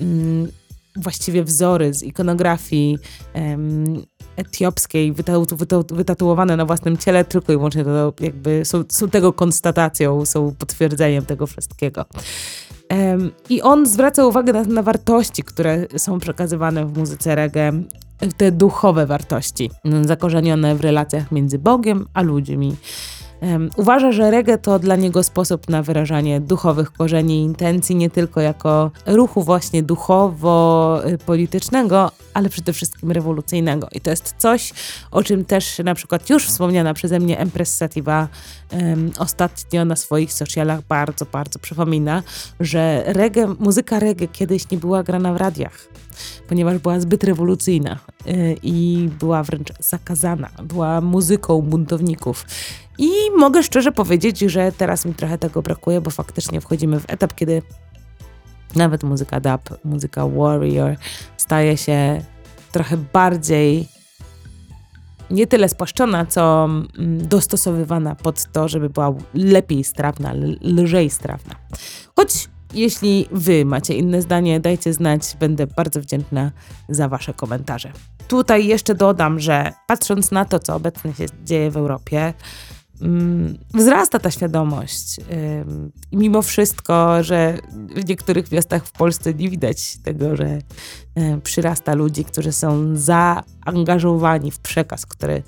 mm, 0.01 0.47
właściwie 0.95 1.43
wzory 1.43 1.93
z 1.93 2.03
ikonografii 2.03 2.97
etiopskiej 4.41 5.13
wytatu, 5.13 5.55
wytatu, 5.55 5.95
wytatuowane 5.95 6.57
na 6.57 6.65
własnym 6.65 6.97
ciele, 6.97 7.25
tylko 7.25 7.53
i 7.53 7.55
wyłącznie 7.55 7.83
to 7.83 8.13
jakby 8.19 8.65
są, 8.65 8.83
są 8.89 9.09
tego 9.09 9.33
konstatacją, 9.33 10.25
są 10.25 10.55
potwierdzeniem 10.59 11.25
tego 11.25 11.47
wszystkiego. 11.47 12.05
Em, 12.89 13.31
I 13.49 13.61
on 13.61 13.85
zwraca 13.85 14.25
uwagę 14.25 14.53
na, 14.53 14.63
na 14.63 14.83
wartości, 14.83 15.43
które 15.43 15.85
są 15.97 16.19
przekazywane 16.19 16.85
w 16.85 16.97
muzyce 16.97 17.35
reggae, 17.35 17.83
te 18.37 18.51
duchowe 18.51 19.05
wartości, 19.05 19.71
zakorzenione 20.05 20.75
w 20.75 20.81
relacjach 20.81 21.31
między 21.31 21.59
Bogiem 21.59 22.05
a 22.13 22.21
ludźmi. 22.21 22.75
Uważa, 23.77 24.11
że 24.11 24.31
reggae 24.31 24.57
to 24.57 24.79
dla 24.79 24.95
niego 24.95 25.23
sposób 25.23 25.69
na 25.69 25.83
wyrażanie 25.83 26.39
duchowych 26.39 26.93
korzeni 26.93 27.39
i 27.39 27.43
intencji, 27.43 27.95
nie 27.95 28.09
tylko 28.09 28.41
jako 28.41 28.91
ruchu 29.05 29.43
właśnie 29.43 29.83
duchowo-politycznego, 29.83 32.11
ale 32.33 32.49
przede 32.49 32.73
wszystkim 32.73 33.11
rewolucyjnego. 33.11 33.87
I 33.91 34.01
to 34.01 34.09
jest 34.09 34.35
coś, 34.37 34.73
o 35.11 35.23
czym 35.23 35.45
też 35.45 35.79
na 35.83 35.95
przykład 35.95 36.29
już 36.29 36.47
wspomniana 36.47 36.93
przeze 36.93 37.19
mnie 37.19 37.39
Empress 37.39 37.77
Sativa 37.77 38.27
em, 38.69 39.11
ostatnio 39.19 39.85
na 39.85 39.95
swoich 39.95 40.33
socialach 40.33 40.81
bardzo, 40.81 41.25
bardzo 41.25 41.59
przypomina, 41.59 42.23
że 42.59 43.03
reggae, 43.05 43.55
muzyka 43.59 43.99
reggae 43.99 44.27
kiedyś 44.27 44.71
nie 44.71 44.77
była 44.77 45.03
grana 45.03 45.33
w 45.33 45.37
radiach 45.37 45.87
ponieważ 46.47 46.77
była 46.77 46.99
zbyt 46.99 47.23
rewolucyjna 47.23 47.99
y, 48.27 48.57
i 48.63 49.09
była 49.19 49.43
wręcz 49.43 49.73
zakazana. 49.79 50.49
Była 50.63 51.01
muzyką 51.01 51.61
buntowników. 51.61 52.45
I 53.01 53.09
mogę 53.37 53.63
szczerze 53.63 53.91
powiedzieć, 53.91 54.39
że 54.39 54.71
teraz 54.71 55.05
mi 55.05 55.13
trochę 55.13 55.37
tego 55.37 55.61
brakuje, 55.61 56.01
bo 56.01 56.11
faktycznie 56.11 56.61
wchodzimy 56.61 56.99
w 56.99 57.09
etap, 57.09 57.35
kiedy 57.35 57.61
nawet 58.75 59.03
muzyka 59.03 59.39
dub, 59.39 59.61
muzyka 59.83 60.27
warrior 60.27 60.95
staje 61.37 61.77
się 61.77 62.21
trochę 62.71 62.97
bardziej 62.97 63.87
nie 65.31 65.47
tyle 65.47 65.69
spłaszczona, 65.69 66.25
co 66.25 66.65
mm, 66.65 67.27
dostosowywana 67.27 68.15
pod 68.15 68.51
to, 68.51 68.67
żeby 68.67 68.89
była 68.89 69.13
lepiej 69.33 69.83
strawna, 69.83 70.33
lżej 70.61 71.09
strawna. 71.09 71.55
Choć 72.15 72.49
jeśli 72.73 73.27
wy 73.31 73.65
macie 73.65 73.95
inne 73.95 74.21
zdanie, 74.21 74.59
dajcie 74.59 74.93
znać, 74.93 75.37
będę 75.39 75.67
bardzo 75.67 76.01
wdzięczna 76.01 76.51
za 76.89 77.07
wasze 77.07 77.33
komentarze. 77.33 77.91
Tutaj 78.27 78.67
jeszcze 78.67 78.95
dodam, 78.95 79.39
że 79.39 79.73
patrząc 79.87 80.31
na 80.31 80.45
to, 80.45 80.59
co 80.59 80.75
obecnie 80.75 81.13
się 81.13 81.25
dzieje 81.43 81.71
w 81.71 81.77
Europie, 81.77 82.33
wzrasta 83.73 84.19
ta 84.19 84.31
świadomość. 84.31 85.19
I 86.11 86.17
mimo 86.17 86.41
wszystko, 86.41 87.23
że 87.23 87.57
w 87.95 88.09
niektórych 88.09 88.51
miastach 88.51 88.85
w 88.85 88.91
Polsce 88.91 89.33
nie 89.33 89.49
widać 89.49 89.97
tego, 89.97 90.35
że 90.35 90.45
y, 90.47 90.61
przyrasta 91.43 91.93
ludzi, 91.93 92.25
którzy 92.25 92.51
są 92.51 92.95
zaangażowani 92.95 94.51
w 94.51 94.59
przekaz, 94.59 95.05
który 95.05 95.43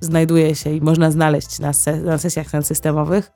znajduje 0.00 0.54
się 0.54 0.70
i 0.70 0.80
można 0.80 1.10
znaleźć 1.10 1.58
na, 1.58 1.72
se- 1.72 2.00
na 2.00 2.18
sesjach 2.18 2.46
systemowych, 2.62 3.30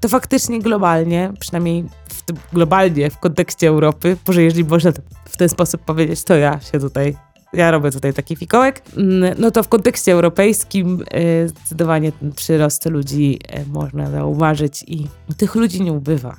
to 0.00 0.08
faktycznie 0.08 0.60
globalnie, 0.60 1.32
przynajmniej 1.40 1.84
w 2.08 2.52
globalnie 2.52 3.10
w 3.10 3.18
kontekście 3.18 3.68
Europy, 3.68 4.16
może 4.28 4.42
jeżeli 4.42 4.64
można 4.64 4.92
w 5.28 5.36
ten 5.36 5.48
sposób 5.48 5.80
powiedzieć, 5.84 6.24
to 6.24 6.36
ja 6.36 6.60
się 6.60 6.80
tutaj, 6.80 7.16
ja 7.52 7.70
robię 7.70 7.90
tutaj 7.90 8.14
taki 8.14 8.36
fikołek, 8.36 8.82
mm, 8.96 9.34
no 9.38 9.50
to 9.50 9.62
w 9.62 9.68
kontekście 9.68 10.12
europejskim 10.12 11.04
y, 11.44 11.48
zdecydowanie 11.48 12.12
ten 12.12 12.32
przyrost 12.32 12.86
ludzi 12.86 13.38
y, 13.58 13.66
można 13.66 14.10
zauważyć 14.10 14.84
i 14.86 15.08
tych 15.36 15.54
ludzi 15.54 15.82
nie 15.82 15.92
ubywa. 15.92 16.36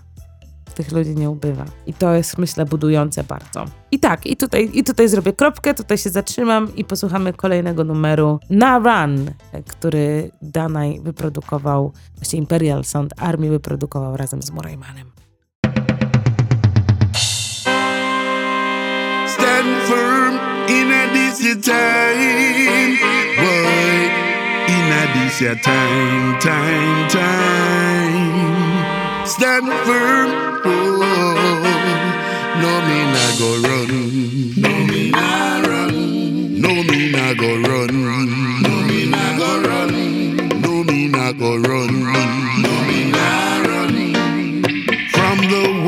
Tych 0.76 0.92
ludzi 0.92 1.16
nie 1.16 1.30
ubywa. 1.30 1.66
I 1.86 1.94
to 1.94 2.14
jest, 2.14 2.38
myślę, 2.38 2.66
budujące 2.66 3.24
bardzo. 3.24 3.66
I 3.92 4.00
tak, 4.00 4.26
i 4.26 4.38
tutaj, 4.38 4.70
i 4.74 4.84
tutaj 4.84 5.10
zrobię 5.10 5.34
kropkę, 5.34 5.74
tutaj 5.74 5.98
się 5.98 6.10
zatrzymam 6.10 6.76
i 6.76 6.86
posłuchamy 6.86 7.34
kolejnego 7.34 7.84
numeru 7.84 8.40
na 8.50 8.80
Run, 8.80 9.32
który 9.68 10.32
Danaj 10.42 11.00
wyprodukował, 11.04 11.92
właściwie 12.16 12.42
Imperial 12.42 12.84
Sound 12.84 13.14
Army 13.18 13.50
wyprodukował 13.50 14.18
razem 14.18 14.42
z 14.42 14.52
Moraymanem. 14.52 15.23
In 20.70 20.92
a 20.92 21.14
this 21.14 21.42
your 21.44 21.56
time, 21.56 22.98
boy. 23.38 24.10
In 24.68 24.92
a 24.92 25.04
this 25.16 25.42
your 25.42 25.56
time, 25.56 26.40
time, 26.40 27.10
time. 27.10 28.36
Stand 29.26 29.68
firm, 29.86 30.30
oh. 30.66 30.94
No 32.62 32.72
me 32.88 33.00
nah 33.14 33.32
go 33.40 33.50
run, 33.68 33.92
no 34.62 34.72
me 34.88 35.12
nah 35.12 35.62
run, 35.68 36.62
no 36.62 36.72
me 36.84 37.12
nah 37.12 37.34
go 37.34 37.50
run, 37.62 37.94
no 38.64 38.74
me 38.88 39.06
nah 39.10 39.38
go 39.38 39.50
run, 39.68 39.94
no 40.62 40.84
me 40.84 41.08
nah 41.08 41.32
go 41.34 41.58
run, 41.58 42.04
no 42.64 42.74
me 42.88 43.12
nah 43.12 43.62
run. 43.68 43.96
From 45.12 45.40
a 45.40 45.83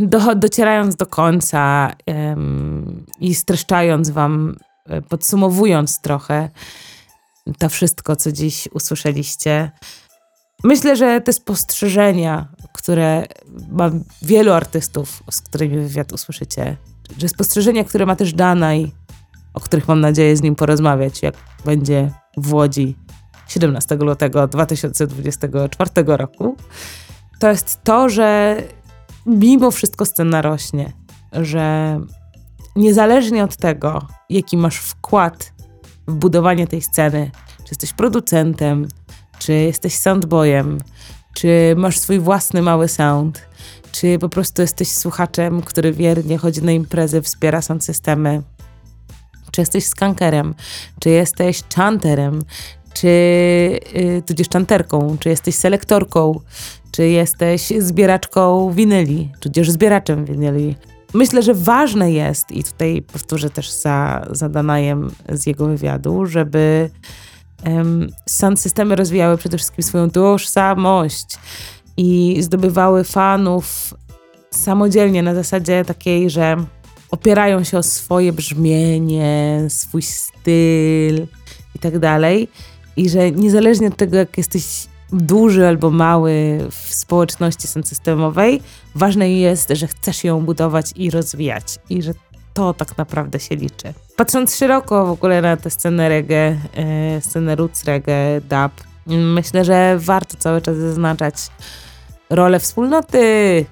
do, 0.12 0.34
docierając 0.34 0.96
do 0.96 1.06
końca 1.06 1.92
em, 2.06 3.06
i 3.20 3.34
streszczając 3.34 4.10
wam, 4.10 4.56
e, 4.86 5.02
podsumowując 5.02 6.00
trochę 6.00 6.50
to 7.58 7.68
wszystko, 7.68 8.16
co 8.16 8.32
dziś 8.32 8.68
usłyszeliście, 8.72 9.70
myślę, 10.64 10.96
że 10.96 11.20
te 11.20 11.32
spostrzeżenia, 11.32 12.48
które 12.72 13.26
ma 13.70 13.90
wielu 14.22 14.52
artystów, 14.52 15.22
z 15.30 15.40
którymi 15.40 15.76
wywiad 15.76 16.12
usłyszycie, 16.12 16.76
że 17.18 17.28
spostrzeżenia, 17.28 17.84
które 17.84 18.06
ma 18.06 18.16
też 18.16 18.32
Danaj, 18.32 18.92
o 19.54 19.60
których 19.60 19.88
mam 19.88 20.00
nadzieję 20.00 20.36
z 20.36 20.42
nim 20.42 20.56
porozmawiać, 20.56 21.22
jak 21.22 21.34
będzie 21.64 22.10
w 22.36 22.54
Łodzi 22.54 22.96
17 23.48 23.94
lutego 23.94 24.46
2024 24.46 25.90
roku, 26.06 26.56
to 27.38 27.48
jest 27.48 27.84
to, 27.84 28.08
że 28.08 28.56
mimo 29.26 29.70
wszystko 29.70 30.04
scena 30.04 30.42
rośnie, 30.42 30.92
że 31.32 32.00
niezależnie 32.76 33.44
od 33.44 33.56
tego, 33.56 34.06
jaki 34.30 34.56
masz 34.56 34.76
wkład 34.76 35.52
w 36.08 36.14
budowanie 36.14 36.66
tej 36.66 36.82
sceny, 36.82 37.30
czy 37.58 37.68
jesteś 37.70 37.92
producentem, 37.92 38.88
czy 39.38 39.52
jesteś 39.52 39.96
soundboyem, 39.96 40.78
czy 41.34 41.74
masz 41.76 41.98
swój 41.98 42.18
własny 42.18 42.62
mały 42.62 42.88
sound, 42.88 43.48
czy 43.92 44.18
po 44.18 44.28
prostu 44.28 44.62
jesteś 44.62 44.88
słuchaczem, 44.88 45.62
który 45.62 45.92
wiernie 45.92 46.38
chodzi 46.38 46.62
na 46.62 46.72
imprezy, 46.72 47.22
wspiera 47.22 47.62
sound 47.62 47.84
systemy, 47.84 48.42
czy 49.50 49.60
jesteś 49.60 49.86
skankerem, 49.86 50.54
czy 51.00 51.10
jesteś 51.10 51.62
chanterem, 51.76 52.42
czy 52.94 53.08
y, 53.08 54.22
tudzież 54.26 54.48
chanterką, 54.48 55.16
czy 55.20 55.28
jesteś 55.28 55.54
selektorką, 55.54 56.40
czy 56.90 57.08
jesteś 57.08 57.72
zbieraczką 57.78 58.72
winyli, 58.72 59.32
tudzież 59.40 59.70
zbieraczem 59.70 60.24
winyli. 60.24 60.76
Myślę, 61.14 61.42
że 61.42 61.54
ważne 61.54 62.12
jest, 62.12 62.52
i 62.52 62.64
tutaj 62.64 63.02
powtórzę 63.12 63.50
też 63.50 63.70
za, 63.70 64.26
za 64.30 64.48
Danajem 64.48 65.10
z 65.28 65.46
jego 65.46 65.66
wywiadu, 65.66 66.26
żeby 66.26 66.90
um, 67.66 68.08
sound 68.28 68.60
systemy 68.60 68.96
rozwijały 68.96 69.36
przede 69.36 69.58
wszystkim 69.58 69.84
swoją 69.84 70.10
tożsamość 70.10 71.38
i 71.96 72.36
zdobywały 72.40 73.04
fanów 73.04 73.94
samodzielnie 74.50 75.22
na 75.22 75.34
zasadzie 75.34 75.84
takiej, 75.84 76.30
że 76.30 76.56
opierają 77.10 77.64
się 77.64 77.78
o 77.78 77.82
swoje 77.82 78.32
brzmienie, 78.32 79.64
swój 79.68 80.02
styl 80.02 81.26
i 81.74 81.78
tak 81.80 81.98
dalej. 81.98 82.48
I 83.00 83.08
że 83.08 83.30
niezależnie 83.30 83.88
od 83.88 83.96
tego, 83.96 84.16
jak 84.16 84.38
jesteś 84.38 84.86
duży 85.12 85.68
albo 85.68 85.90
mały 85.90 86.58
w 86.70 86.94
społeczności 86.94 87.68
systemowej, 87.68 88.62
ważne 88.94 89.32
jest, 89.32 89.68
że 89.70 89.86
chcesz 89.86 90.24
ją 90.24 90.40
budować 90.40 90.92
i 90.96 91.10
rozwijać. 91.10 91.78
I 91.90 92.02
że 92.02 92.12
to 92.54 92.74
tak 92.74 92.98
naprawdę 92.98 93.40
się 93.40 93.56
liczy. 93.56 93.94
Patrząc 94.16 94.56
szeroko 94.56 95.06
w 95.06 95.10
ogóle 95.10 95.42
na 95.42 95.56
tę 95.56 95.70
scenę 95.70 96.08
reggae, 96.08 96.56
e, 96.76 97.20
scenę 97.20 97.56
roots 97.56 97.84
reggae, 97.84 98.40
dub, 98.40 98.72
myślę, 99.06 99.64
że 99.64 99.98
warto 99.98 100.36
cały 100.36 100.60
czas 100.60 100.76
zaznaczać, 100.76 101.34
rolę 102.30 102.60
wspólnoty, 102.60 103.66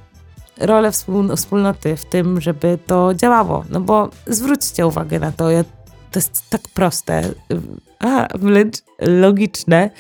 rolę 0.60 0.92
wspól, 0.92 1.36
wspólnoty 1.36 1.96
w 1.96 2.04
tym, 2.04 2.40
żeby 2.40 2.78
to 2.86 3.14
działało. 3.14 3.64
No 3.70 3.80
bo 3.80 4.10
zwróćcie 4.26 4.86
uwagę 4.86 5.18
na 5.18 5.32
to, 5.32 5.50
ja, 5.50 5.64
to 6.10 6.18
jest 6.18 6.50
tak 6.50 6.60
proste, 6.74 7.22
a 7.98 8.28
wręcz 8.38 8.88
logiczne, 9.00 9.90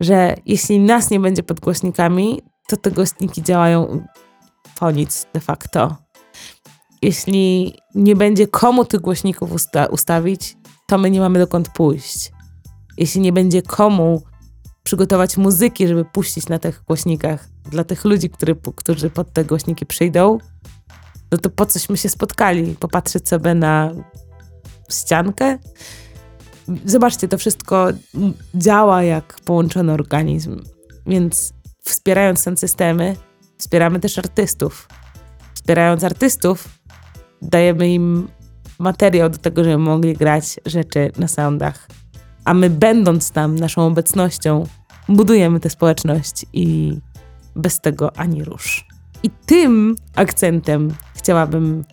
że 0.00 0.34
jeśli 0.46 0.78
nas 0.80 1.10
nie 1.10 1.20
będzie 1.20 1.42
pod 1.42 1.60
głośnikami, 1.60 2.42
to 2.68 2.76
te 2.76 2.90
głośniki 2.90 3.42
działają 3.42 4.04
po 4.78 4.90
nic 4.90 5.26
de 5.34 5.40
facto. 5.40 5.96
Jeśli 7.02 7.74
nie 7.94 8.16
będzie 8.16 8.46
komu 8.46 8.84
tych 8.84 9.00
głośników 9.00 9.52
usta 9.52 9.86
ustawić, 9.86 10.56
to 10.86 10.98
my 10.98 11.10
nie 11.10 11.20
mamy 11.20 11.38
dokąd 11.38 11.68
pójść. 11.68 12.32
Jeśli 12.96 13.20
nie 13.20 13.32
będzie 13.32 13.62
komu 13.62 14.22
przygotować 14.82 15.36
muzyki, 15.36 15.88
żeby 15.88 16.04
puścić 16.04 16.48
na 16.48 16.58
tych 16.58 16.82
głośnikach 16.86 17.48
dla 17.70 17.84
tych 17.84 18.04
ludzi, 18.04 18.30
który, 18.30 18.56
którzy 18.76 19.10
pod 19.10 19.32
te 19.32 19.44
głośniki 19.44 19.86
przyjdą, 19.86 20.38
no 21.32 21.38
to 21.38 21.50
po 21.50 21.66
cośmy 21.66 21.96
się 21.96 22.08
spotkali? 22.08 22.76
Popatrzeć 22.80 23.28
sobie 23.28 23.54
na 23.54 23.90
ściankę? 24.90 25.58
Zobaczcie, 26.84 27.28
to 27.28 27.38
wszystko 27.38 27.88
działa 28.54 29.02
jak 29.02 29.40
połączony 29.44 29.92
organizm. 29.92 30.62
Więc 31.06 31.52
wspierając 31.84 32.44
ten 32.44 32.56
systemy, 32.56 33.16
wspieramy 33.58 34.00
też 34.00 34.18
artystów. 34.18 34.88
Wspierając 35.54 36.04
artystów, 36.04 36.68
dajemy 37.42 37.88
im 37.92 38.28
materiał 38.78 39.30
do 39.30 39.38
tego, 39.38 39.64
żeby 39.64 39.78
mogli 39.78 40.14
grać 40.14 40.60
rzeczy 40.66 41.12
na 41.18 41.28
soundach. 41.28 41.88
A 42.44 42.54
my, 42.54 42.70
będąc 42.70 43.30
tam 43.30 43.58
naszą 43.58 43.86
obecnością, 43.86 44.66
budujemy 45.08 45.60
tę 45.60 45.70
społeczność 45.70 46.46
i 46.52 46.98
bez 47.56 47.80
tego 47.80 48.16
ani 48.16 48.44
rusz. 48.44 48.86
I 49.22 49.30
tym 49.30 49.96
akcentem 50.14 50.94
chciałabym 51.14 51.84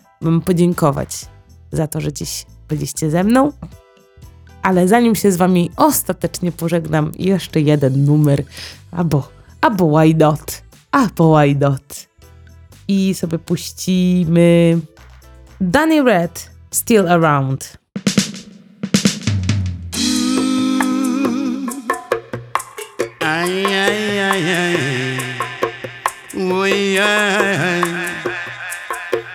podziękować 0.46 1.26
za 1.72 1.88
to, 1.88 2.02
że 2.02 2.14
dziś 2.14 2.46
byliście 2.68 3.10
ze 3.10 3.24
mną. 3.24 3.52
Ale 4.64 4.88
zanim 4.88 5.16
się 5.16 5.32
z 5.32 5.38
Wami 5.38 5.72
ostatecznie 5.76 6.52
pożegnam, 6.52 7.12
jeszcze 7.20 7.62
jeden 7.62 8.06
numer, 8.06 8.44
albo, 8.92 9.30
albo 9.62 10.00
why 10.00 10.16
not, 10.16 10.62
albo 10.92 11.40
why 11.40 11.56
not. 11.56 12.08
I 12.88 13.14
sobie 13.14 13.40
puścimy 13.40 14.80
Danny 15.62 16.04
Red, 16.04 16.50
Still 16.72 17.08
Around. 17.08 17.78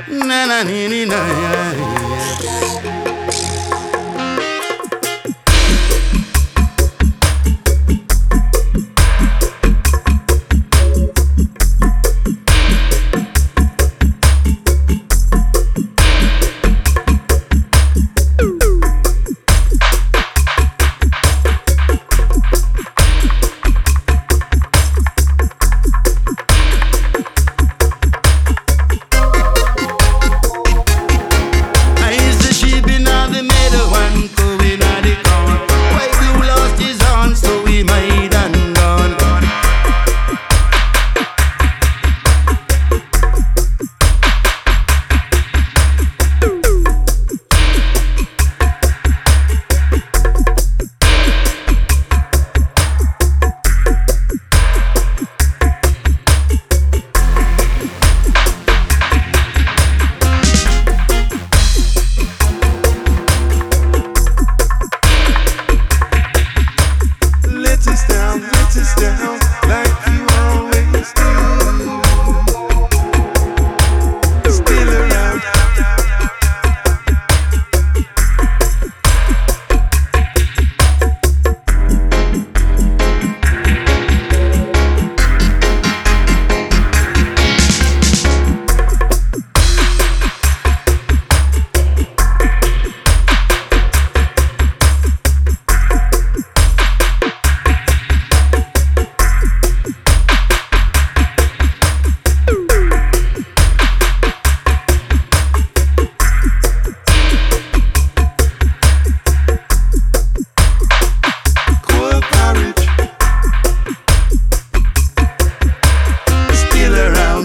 Na, 0.09 0.47
na, 0.47 0.63
ni, 0.63 0.89
ni, 0.89 1.07
na, 1.07 1.17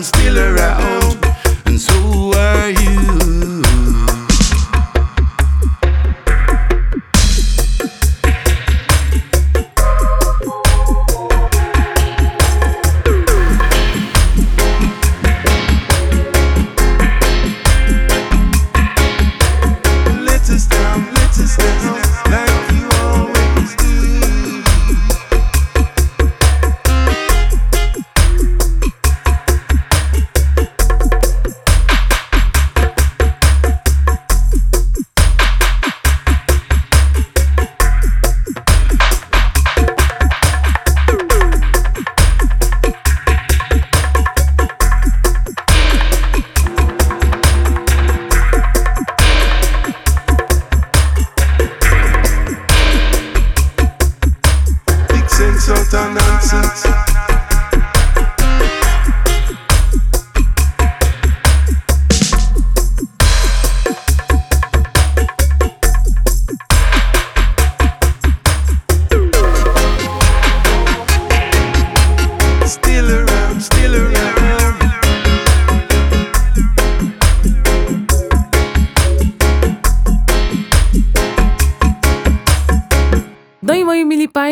Still 0.04 0.38
around, 0.38 1.03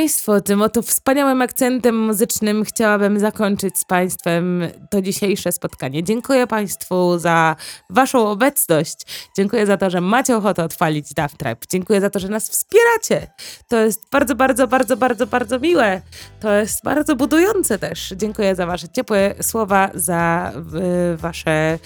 Państwo, 0.01 0.41
tym 0.41 0.61
oto 0.61 0.81
wspaniałym 0.81 1.41
akcentem 1.41 1.99
muzycznym 1.99 2.63
chciałabym 2.65 3.19
zakończyć 3.19 3.77
z 3.77 3.85
Państwem 3.85 4.63
to 4.89 5.01
dzisiejsze 5.01 5.51
spotkanie. 5.51 6.03
Dziękuję 6.03 6.47
Państwu 6.47 7.19
za 7.19 7.55
Waszą 7.89 8.27
obecność. 8.27 8.97
Dziękuję 9.37 9.65
za 9.65 9.77
to, 9.77 9.89
że 9.89 10.01
macie 10.01 10.37
ochotę 10.37 10.63
odpalić 10.63 11.13
Daft 11.13 11.37
Tribe. 11.37 11.61
Dziękuję 11.69 12.01
za 12.01 12.09
to, 12.09 12.19
że 12.19 12.27
nas 12.27 12.49
wspieracie. 12.49 13.31
To 13.67 13.79
jest 13.79 14.09
bardzo, 14.11 14.35
bardzo, 14.35 14.67
bardzo, 14.67 14.97
bardzo, 14.97 15.27
bardzo 15.27 15.59
miłe. 15.59 16.01
To 16.39 16.53
jest 16.53 16.83
bardzo 16.83 17.15
budujące 17.15 17.79
też. 17.79 18.13
Dziękuję 18.17 18.55
za 18.55 18.65
Wasze 18.65 18.89
ciepłe 18.89 19.35
słowa, 19.41 19.89
za 19.93 20.51
y, 21.13 21.17
Wasze 21.17 21.79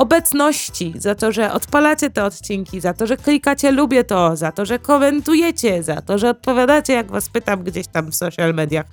obecności, 0.00 0.94
za 0.98 1.14
to, 1.14 1.32
że 1.32 1.52
odpalacie 1.52 2.10
te 2.10 2.24
odcinki, 2.24 2.80
za 2.80 2.94
to, 2.94 3.06
że 3.06 3.16
klikacie 3.16 3.70
lubię 3.70 4.04
to, 4.04 4.36
za 4.36 4.52
to, 4.52 4.66
że 4.66 4.78
komentujecie, 4.78 5.82
za 5.82 6.02
to, 6.02 6.18
że 6.18 6.30
odpowiadacie, 6.30 6.92
jak 6.92 7.10
was 7.10 7.28
pytam 7.28 7.62
gdzieś 7.62 7.86
tam 7.86 8.10
w 8.12 8.14
social 8.14 8.54
mediach. 8.54 8.86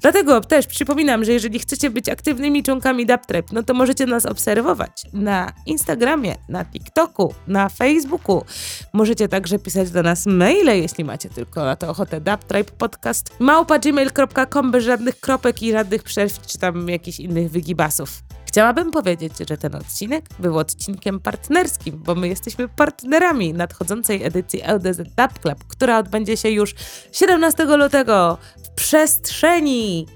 Dlatego 0.00 0.40
też 0.40 0.66
przypominam, 0.66 1.24
że 1.24 1.32
jeżeli 1.32 1.58
chcecie 1.58 1.90
być 1.90 2.08
aktywnymi 2.08 2.62
członkami 2.62 3.06
DubTrap, 3.06 3.52
no 3.52 3.62
to 3.62 3.74
możecie 3.74 4.06
nas 4.06 4.26
obserwować 4.26 5.02
na 5.12 5.52
Instagramie, 5.66 6.34
na 6.48 6.64
TikToku, 6.64 7.34
na 7.46 7.68
Facebooku. 7.68 8.44
Możecie 8.92 9.28
także 9.28 9.58
pisać 9.58 9.90
do 9.90 10.02
nas 10.02 10.26
maile, 10.26 10.80
jeśli 10.82 11.04
macie 11.04 11.28
tylko 11.28 11.64
na 11.64 11.76
to 11.76 11.90
ochotę. 11.90 12.20
DubTrap 12.20 12.70
podcast 12.70 13.30
małpa 13.38 13.78
gmail.com 13.78 14.70
bez 14.70 14.84
żadnych 14.84 15.20
kropek 15.20 15.62
i 15.62 15.72
żadnych 15.72 16.02
przerw, 16.02 16.46
czy 16.46 16.58
tam 16.58 16.88
jakichś 16.88 17.20
innych 17.20 17.50
wygibasów. 17.50 18.22
Chciałabym 18.52 18.90
powiedzieć, 18.90 19.32
że 19.48 19.56
ten 19.56 19.74
odcinek 19.74 20.24
był 20.38 20.58
odcinkiem 20.58 21.20
partnerskim, 21.20 22.02
bo 22.04 22.14
my 22.14 22.28
jesteśmy 22.28 22.68
partnerami 22.68 23.52
nadchodzącej 23.52 24.24
edycji 24.24 24.60
LDZ 24.62 24.98
Dub 24.98 25.38
Club, 25.42 25.64
która 25.68 25.98
odbędzie 25.98 26.36
się 26.36 26.50
już 26.50 26.74
17 27.12 27.64
lutego 27.64 28.38
w 28.64 28.68
przestrzeni. 28.68 30.06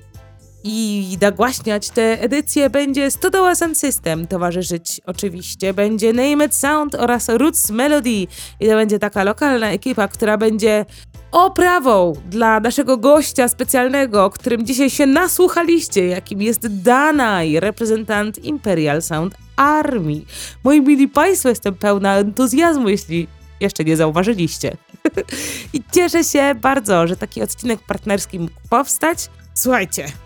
I 0.68 1.18
nagłaśniać 1.20 1.90
tę 1.90 2.20
edycję 2.20 2.70
będzie 2.70 3.10
Stodoła 3.10 3.54
Sound 3.54 3.78
System. 3.78 4.26
Towarzyszyć 4.26 5.00
oczywiście 5.06 5.74
będzie 5.74 6.12
Name 6.12 6.44
It 6.44 6.54
Sound 6.54 6.94
oraz 6.94 7.28
Roots 7.28 7.70
Melody. 7.70 8.26
I 8.60 8.66
to 8.68 8.74
będzie 8.74 8.98
taka 8.98 9.24
lokalna 9.24 9.70
ekipa, 9.70 10.08
która 10.08 10.38
będzie 10.38 10.84
oprawą 11.32 12.12
dla 12.30 12.60
naszego 12.60 12.96
gościa 12.96 13.48
specjalnego, 13.48 14.24
o 14.24 14.30
którym 14.30 14.66
dzisiaj 14.66 14.90
się 14.90 15.06
nasłuchaliście, 15.06 16.06
jakim 16.06 16.42
jest 16.42 16.82
Danaj, 16.82 17.60
reprezentant 17.60 18.44
Imperial 18.44 19.02
Sound 19.02 19.34
Army. 19.56 20.20
Moi 20.64 20.80
mili 20.80 21.08
Państwo, 21.08 21.48
jestem 21.48 21.74
pełna 21.74 22.16
entuzjazmu, 22.16 22.88
jeśli 22.88 23.26
jeszcze 23.60 23.84
nie 23.84 23.96
zauważyliście. 23.96 24.76
I 25.74 25.82
cieszę 25.92 26.24
się 26.24 26.54
bardzo, 26.54 27.06
że 27.06 27.16
taki 27.16 27.42
odcinek 27.42 27.80
partnerski 27.80 28.38
mógł 28.38 28.52
powstać. 28.70 29.30
Słuchajcie, 29.54 30.25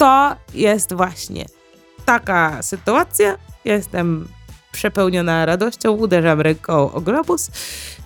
to 0.00 0.36
jest 0.54 0.92
właśnie 0.94 1.44
taka 2.04 2.62
sytuacja. 2.62 3.38
Jestem 3.64 4.28
przepełniona 4.72 5.46
radością, 5.46 5.92
uderzam 5.92 6.40
ręką 6.40 6.92
o 6.92 7.00
globus. 7.00 7.50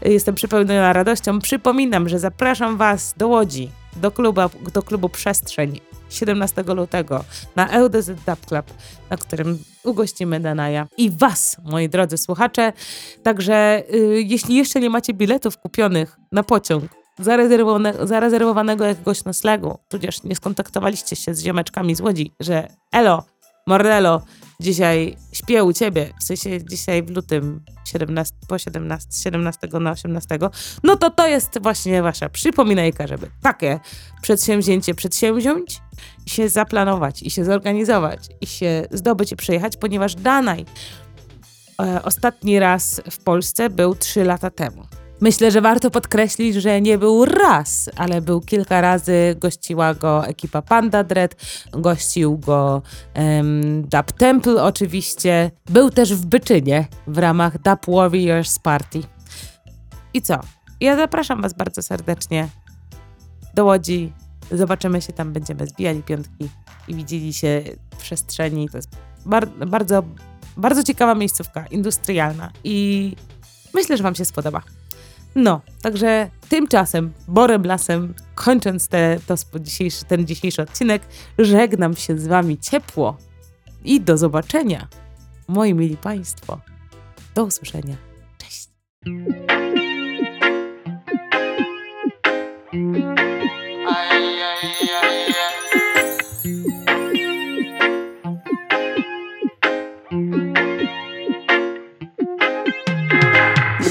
Jestem 0.02 0.34
przepełniona 0.34 0.92
radością. 0.92 1.38
Przypominam, 1.38 2.08
że 2.08 2.18
zapraszam 2.18 2.76
Was 2.76 3.14
do 3.16 3.28
Łodzi, 3.28 3.70
do 3.96 4.10
klubu, 4.10 4.40
do 4.72 4.82
klubu 4.82 5.08
Przestrzeń 5.08 5.80
17 6.10 6.62
lutego 6.62 7.24
na 7.56 7.78
LDZ 7.78 8.06
Dub 8.06 8.46
Club, 8.46 8.66
na 9.10 9.16
którym 9.16 9.58
ugościmy 9.84 10.40
Danaja 10.40 10.86
i 10.96 11.10
Was, 11.10 11.56
moi 11.64 11.88
drodzy 11.88 12.18
słuchacze. 12.18 12.72
Także 13.22 13.82
y, 13.94 14.22
jeśli 14.26 14.56
jeszcze 14.56 14.80
nie 14.80 14.90
macie 14.90 15.14
biletów 15.14 15.58
kupionych 15.58 16.16
na 16.32 16.42
pociąg, 16.42 17.03
zarezerwowane, 17.18 17.94
zarezerwowanego 18.06 18.84
jakiegoś 18.84 19.24
noclegu, 19.24 19.78
tudzież 19.88 20.22
nie 20.22 20.36
skontaktowaliście 20.36 21.16
się 21.16 21.34
z 21.34 21.42
ziomeczkami 21.42 21.94
z 21.94 22.00
Łodzi, 22.00 22.32
że 22.40 22.68
elo, 22.92 23.24
Mordello, 23.66 24.22
dzisiaj 24.60 25.16
śpię 25.32 25.64
u 25.64 25.72
ciebie, 25.72 26.12
w 26.20 26.24
sensie 26.24 26.64
dzisiaj 26.64 27.02
w 27.02 27.10
lutym 27.10 27.64
17, 27.84 28.36
po 28.48 28.58
17, 28.58 29.08
17 29.22 29.68
na 29.80 29.90
18, 29.90 30.38
no 30.82 30.96
to 30.96 31.10
to 31.10 31.26
jest 31.26 31.58
właśnie 31.62 32.02
wasza 32.02 32.28
przypominajka, 32.28 33.06
żeby 33.06 33.30
takie 33.42 33.80
przedsięwzięcie 34.22 34.94
przedsięwziąć 34.94 35.80
i 36.26 36.30
się 36.30 36.48
zaplanować, 36.48 37.22
i 37.22 37.30
się 37.30 37.44
zorganizować, 37.44 38.28
i 38.40 38.46
się 38.46 38.86
zdobyć 38.90 39.32
i 39.32 39.36
przejechać, 39.36 39.76
ponieważ 39.76 40.14
Danaj 40.14 40.64
e, 41.82 42.02
ostatni 42.02 42.58
raz 42.58 43.00
w 43.10 43.18
Polsce 43.18 43.70
był 43.70 43.94
3 43.94 44.24
lata 44.24 44.50
temu. 44.50 44.82
Myślę, 45.20 45.50
że 45.50 45.60
warto 45.60 45.90
podkreślić, 45.90 46.54
że 46.54 46.80
nie 46.80 46.98
był 46.98 47.24
raz, 47.24 47.90
ale 47.96 48.20
był 48.20 48.40
kilka 48.40 48.80
razy. 48.80 49.36
Gościła 49.38 49.94
go 49.94 50.26
ekipa 50.26 50.62
Panda 50.62 51.04
Dread, 51.04 51.36
gościł 51.72 52.38
go 52.38 52.82
um, 53.16 53.82
Dub 53.82 54.12
Temple 54.12 54.62
oczywiście. 54.62 55.50
Był 55.66 55.90
też 55.90 56.14
w 56.14 56.26
Byczynie 56.26 56.86
w 57.06 57.18
ramach 57.18 57.58
Dub 57.58 57.86
Warriors 57.88 58.58
Party. 58.58 59.00
I 60.14 60.22
co? 60.22 60.40
Ja 60.80 60.96
zapraszam 60.96 61.42
Was 61.42 61.54
bardzo 61.54 61.82
serdecznie 61.82 62.48
do 63.54 63.64
Łodzi. 63.64 64.12
Zobaczymy 64.52 65.02
się 65.02 65.12
tam, 65.12 65.32
będziemy 65.32 65.66
zbijali 65.66 66.02
piątki 66.02 66.48
i 66.88 66.94
widzieli 66.94 67.32
się 67.32 67.62
w 67.94 67.96
przestrzeni. 67.96 68.68
To 68.68 68.78
jest 68.78 68.88
bar 69.26 69.48
bardzo, 69.48 70.02
bardzo 70.56 70.82
ciekawa 70.82 71.14
miejscówka, 71.14 71.66
industrialna 71.66 72.50
i 72.64 73.16
myślę, 73.74 73.96
że 73.96 74.02
Wam 74.02 74.14
się 74.14 74.24
spodoba. 74.24 74.62
No, 75.34 75.60
także 75.82 76.30
tymczasem, 76.48 77.12
borem 77.28 77.62
lasem, 77.62 78.14
kończąc 78.34 78.88
te, 78.88 79.18
to 79.26 79.58
dzisiejszy, 79.60 80.04
ten 80.04 80.26
dzisiejszy 80.26 80.62
odcinek, 80.62 81.02
żegnam 81.38 81.96
się 81.96 82.18
z 82.18 82.26
Wami 82.26 82.58
ciepło 82.58 83.16
i 83.84 84.00
do 84.00 84.18
zobaczenia, 84.18 84.88
moi 85.48 85.74
mili 85.74 85.96
Państwo. 85.96 86.60
Do 87.34 87.44
usłyszenia. 87.44 87.96
Cześć. 88.38 88.68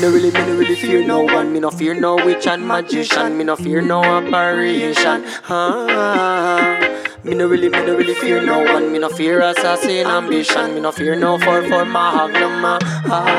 No 0.04 0.12
really, 0.12 0.32
me 0.32 0.40
no 0.40 0.58
really 0.58 0.76
fear 0.76 1.08
no 1.08 1.22
one. 1.22 1.54
Me 1.54 1.62
no 1.62 1.72
fear 1.72 1.94
no 1.94 2.16
witch 2.16 2.46
and 2.46 2.68
magician. 2.68 3.38
Me 3.38 3.46
no 3.46 3.56
fear 3.56 3.82
no 3.82 4.04
apparition. 4.04 5.24
Ah. 5.48 6.78
Me 7.24 7.34
no 7.34 7.48
really, 7.48 7.70
me 7.70 7.86
no 7.86 7.96
really 7.96 8.14
fear 8.16 8.42
no 8.42 8.60
one. 8.74 8.92
Me 8.92 9.00
no 9.00 9.08
fear 9.08 9.40
assassin 9.40 10.08
ambition. 10.08 10.76
Me 10.76 10.82
no 10.82 10.92
fear 10.92 11.16
no 11.16 11.40
four 11.40 11.62
for 11.70 11.86
magnum. 11.86 12.66
Ah. 12.66 13.32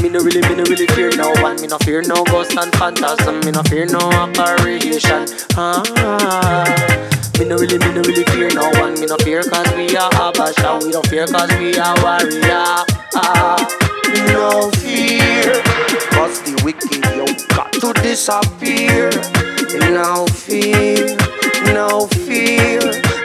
Me 0.00 0.08
no 0.08 0.20
really, 0.20 0.40
me 0.42 0.54
no 0.54 0.62
really 0.70 0.86
fear 0.94 1.10
no 1.16 1.32
one. 1.42 1.60
Me 1.60 1.66
no 1.66 1.78
fear 1.78 2.02
no 2.02 2.22
ghost 2.26 2.56
and 2.56 2.72
phantasm. 2.76 3.40
Me 3.40 3.50
no 3.50 3.62
fear 3.64 3.86
no 3.86 3.98
apparition. 4.12 5.26
Ah. 5.56 5.82
Me 7.40 7.44
no 7.44 7.56
really, 7.56 7.78
me 7.78 7.92
no 7.92 8.02
really 8.02 8.22
fear 8.26 8.50
no 8.54 8.70
one. 8.80 8.94
Me 9.00 9.06
no 9.06 9.16
fear 9.16 9.42
cause 9.42 9.74
we 9.74 9.96
are 9.96 10.10
Habasha. 10.12 10.80
We 10.84 10.92
don't 10.92 11.06
fear 11.08 11.26
cause 11.26 11.50
we 11.58 11.76
are 11.76 11.96
warrior. 12.04 12.86
Ah. 13.16 13.83
No 14.32 14.70
fear, 14.82 15.62
cause 16.10 16.40
the 16.42 16.60
wicked 16.64 17.04
yo 17.16 17.26
got 17.54 17.72
to 17.72 17.92
disappear. 18.02 19.10
No 19.90 20.26
fear, 20.26 21.16
no 21.72 22.06
fear. 22.24 22.80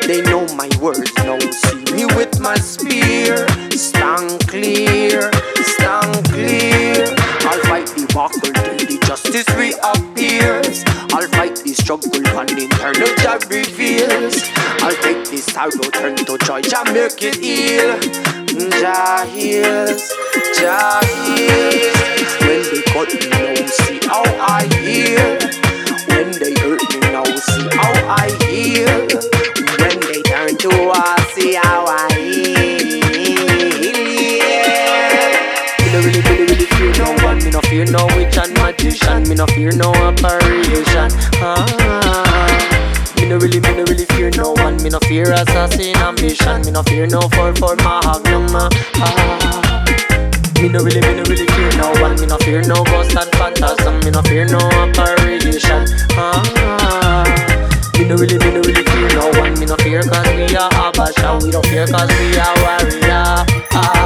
They 0.08 0.22
know 0.24 0.46
my 0.56 0.70
words, 0.82 1.12
no 1.18 1.38
see 1.40 1.84
me 1.94 2.06
with 2.16 2.40
my 2.40 2.56
spear. 2.56 3.48
Stand 3.72 4.48
clear, 4.48 5.32
stand 5.78 6.26
clear. 6.30 7.06
I'll 7.46 7.62
fight 7.70 7.88
the 7.88 8.10
buckle 8.14 8.42
till 8.42 8.88
the 8.88 9.00
justice 9.06 9.48
reappears. 9.56 10.09
Struggle 11.90 12.22
the 12.22 12.70
internal 12.70 13.16
job 13.18 13.42
reveals. 13.50 14.46
I'll 14.86 14.94
take 15.02 15.26
this 15.26 15.46
sorrow, 15.46 15.90
turn 15.90 16.16
to 16.18 16.38
joy, 16.46 16.62
Jah 16.62 16.84
make 16.94 17.18
it 17.18 17.42
heal. 17.42 17.98
Jah 18.78 19.26
heals, 19.34 20.14
Jah 20.54 21.02
heals. 21.26 21.90
When 22.46 22.62
they 22.70 22.86
cut 22.94 23.10
me 23.10 23.26
now, 23.34 23.66
see 23.66 23.98
how 24.06 24.22
I 24.38 24.70
heal. 24.86 25.34
When 26.14 26.30
they 26.38 26.54
hurt 26.62 26.86
me 26.94 27.00
now, 27.10 27.26
see 27.26 27.66
how 27.74 27.90
I 28.06 28.30
heal. 28.46 29.10
When 29.82 29.98
they 30.06 30.22
turn 30.30 30.58
to 30.62 30.94
us, 30.94 31.34
see 31.34 31.56
how 31.56 31.90
I 31.90 32.14
heal. 32.14 32.70
Me 35.82 35.88
no 35.90 36.00
really, 36.06 36.22
really, 36.22 36.46
really 36.54 36.68
fear 36.70 36.94
no 37.02 37.18
one. 37.26 37.38
Me 37.40 37.50
no 37.50 37.62
fear 37.62 37.86
no 37.86 38.06
magician. 39.00 39.28
Me 39.30 39.36
no 39.36 39.45
fear 39.47 39.72
no 39.72 39.91
apparition. 39.93 41.10
Ah. 41.41 41.66
Me 43.18 43.28
no 43.28 43.38
really, 43.38 43.60
me 43.60 43.76
no 43.76 43.84
really 43.84 44.06
fear 44.06 44.30
no 44.32 44.52
one. 44.54 44.78
Me 44.84 44.89
no 44.89 45.00
fear 45.00 45.32
assassin 45.32 45.95
ambition. 45.97 46.62
Me 46.62 46.72
no 46.72 46.84
fear 46.84 47.08
no 47.08 47.22
four 47.30 47.56
for 47.56 47.76
magnum. 47.78 48.47
Ah. 48.95 49.84
Me 50.62 50.70
no 50.70 50.80
really, 50.80 51.02
me 51.02 51.16
no 51.16 51.24
really 51.24 51.45
fear 51.47 51.72
no 51.78 51.91
one. 52.02 52.20
Me 52.20 52.26
no 52.26 52.38
fear 52.38 52.62
no 52.62 52.84
ghost 52.86 53.16
and 53.16 53.32
phantasm. 53.36 54.00
Me 54.02 54.12
no 54.12 54.22
fear 54.24 54.45
no 54.45 54.60
apparition. 54.60 55.86
Ah. 56.12 57.24
Me 57.97 58.06
no 58.06 58.16
really, 58.16 58.38
me 58.38 58.52
no 58.52 58.62
really 58.62 58.84
fear 58.84 59.10
no 59.16 59.30
one. 59.39 59.60
Me 59.60 59.66
no 59.66 59.76
fear 59.78 60.02
cause 60.04 60.28
we 60.36 60.56
are 60.56 60.70
Abasha. 60.72 61.41
We 61.43 61.52
don't 61.52 61.66
fear 61.66 61.88
cause 61.88 62.10
we 62.20 62.38
are 62.38 62.56
warrior. 62.64 63.45
Ah. 63.72 63.99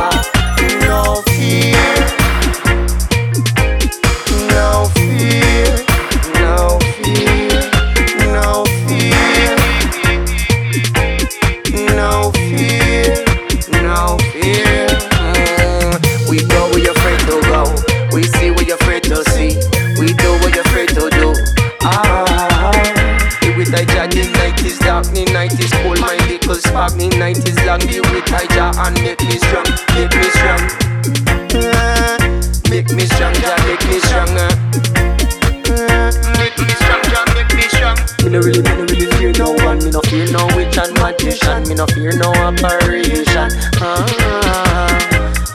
No 38.33 38.39
really, 38.39 38.63
me 38.63 38.69
no 38.73 38.85
really 38.89 39.05
fear 39.17 39.31
no 39.37 39.51
one. 39.63 39.77
Me 39.77 39.91
no 39.91 40.01
fear 40.09 40.25
no 40.31 40.47
witch 40.57 40.77
and 40.79 40.91
magician. 40.97 41.61
Me 41.69 41.75
no 41.75 41.85
fear 41.85 42.17
no 42.17 42.33
apparition. 42.33 43.49
Ah. 43.77 44.89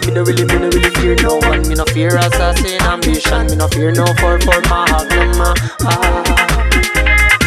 Me 0.06 0.12
no 0.12 0.22
really, 0.22 0.44
me 0.44 0.58
no 0.62 0.70
really 0.70 0.90
fear 0.94 1.16
no 1.16 1.38
one. 1.50 1.66
Me 1.66 1.74
no 1.74 1.84
fear 1.86 2.16
assassin 2.16 2.80
ambition. 2.82 3.46
Me 3.46 3.56
no 3.56 3.66
fear 3.66 3.90
no 3.90 4.06
four 4.22 4.38
for 4.46 4.60
magnum. 4.70 5.58
Ah. 5.82 6.22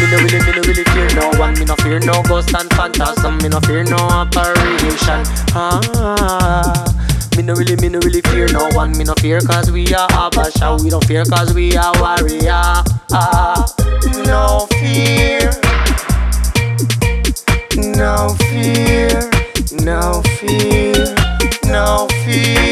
Me 0.02 0.12
no 0.12 0.18
really, 0.20 0.40
me 0.44 0.52
no 0.52 0.62
really 0.68 0.84
fear 0.92 1.08
no 1.16 1.32
one. 1.40 1.54
Me 1.58 1.64
no 1.64 1.76
fear 1.78 2.00
no 2.00 2.22
ghost 2.24 2.54
and 2.54 2.70
phantasm. 2.74 3.38
Me 3.38 3.48
no 3.48 3.62
fear 3.62 3.86
no 3.86 3.96
apparition. 4.12 5.24
Ah. 5.56 6.84
Me 7.38 7.44
no 7.44 7.54
really, 7.54 7.78
me 7.78 7.88
no 7.88 8.00
really 8.00 8.22
fear 8.22 8.48
no 8.52 8.68
one. 8.74 8.92
Me 8.98 9.06
no 9.06 9.14
fear 9.22 9.40
cause 9.40 9.72
we 9.72 9.88
are 9.96 10.10
Abasha. 10.10 10.84
We 10.84 10.90
don't 10.90 11.06
fear 11.06 11.24
cause 11.24 11.54
we 11.54 11.78
are 11.78 11.94
warrior. 12.02 12.84
Ah 13.14 13.81
no 14.26 14.68
fear, 14.80 15.52
no 17.98 18.36
fear, 18.50 19.30
no 19.84 20.22
fear, 20.24 21.16
no 21.66 22.08
fear. 22.24 22.71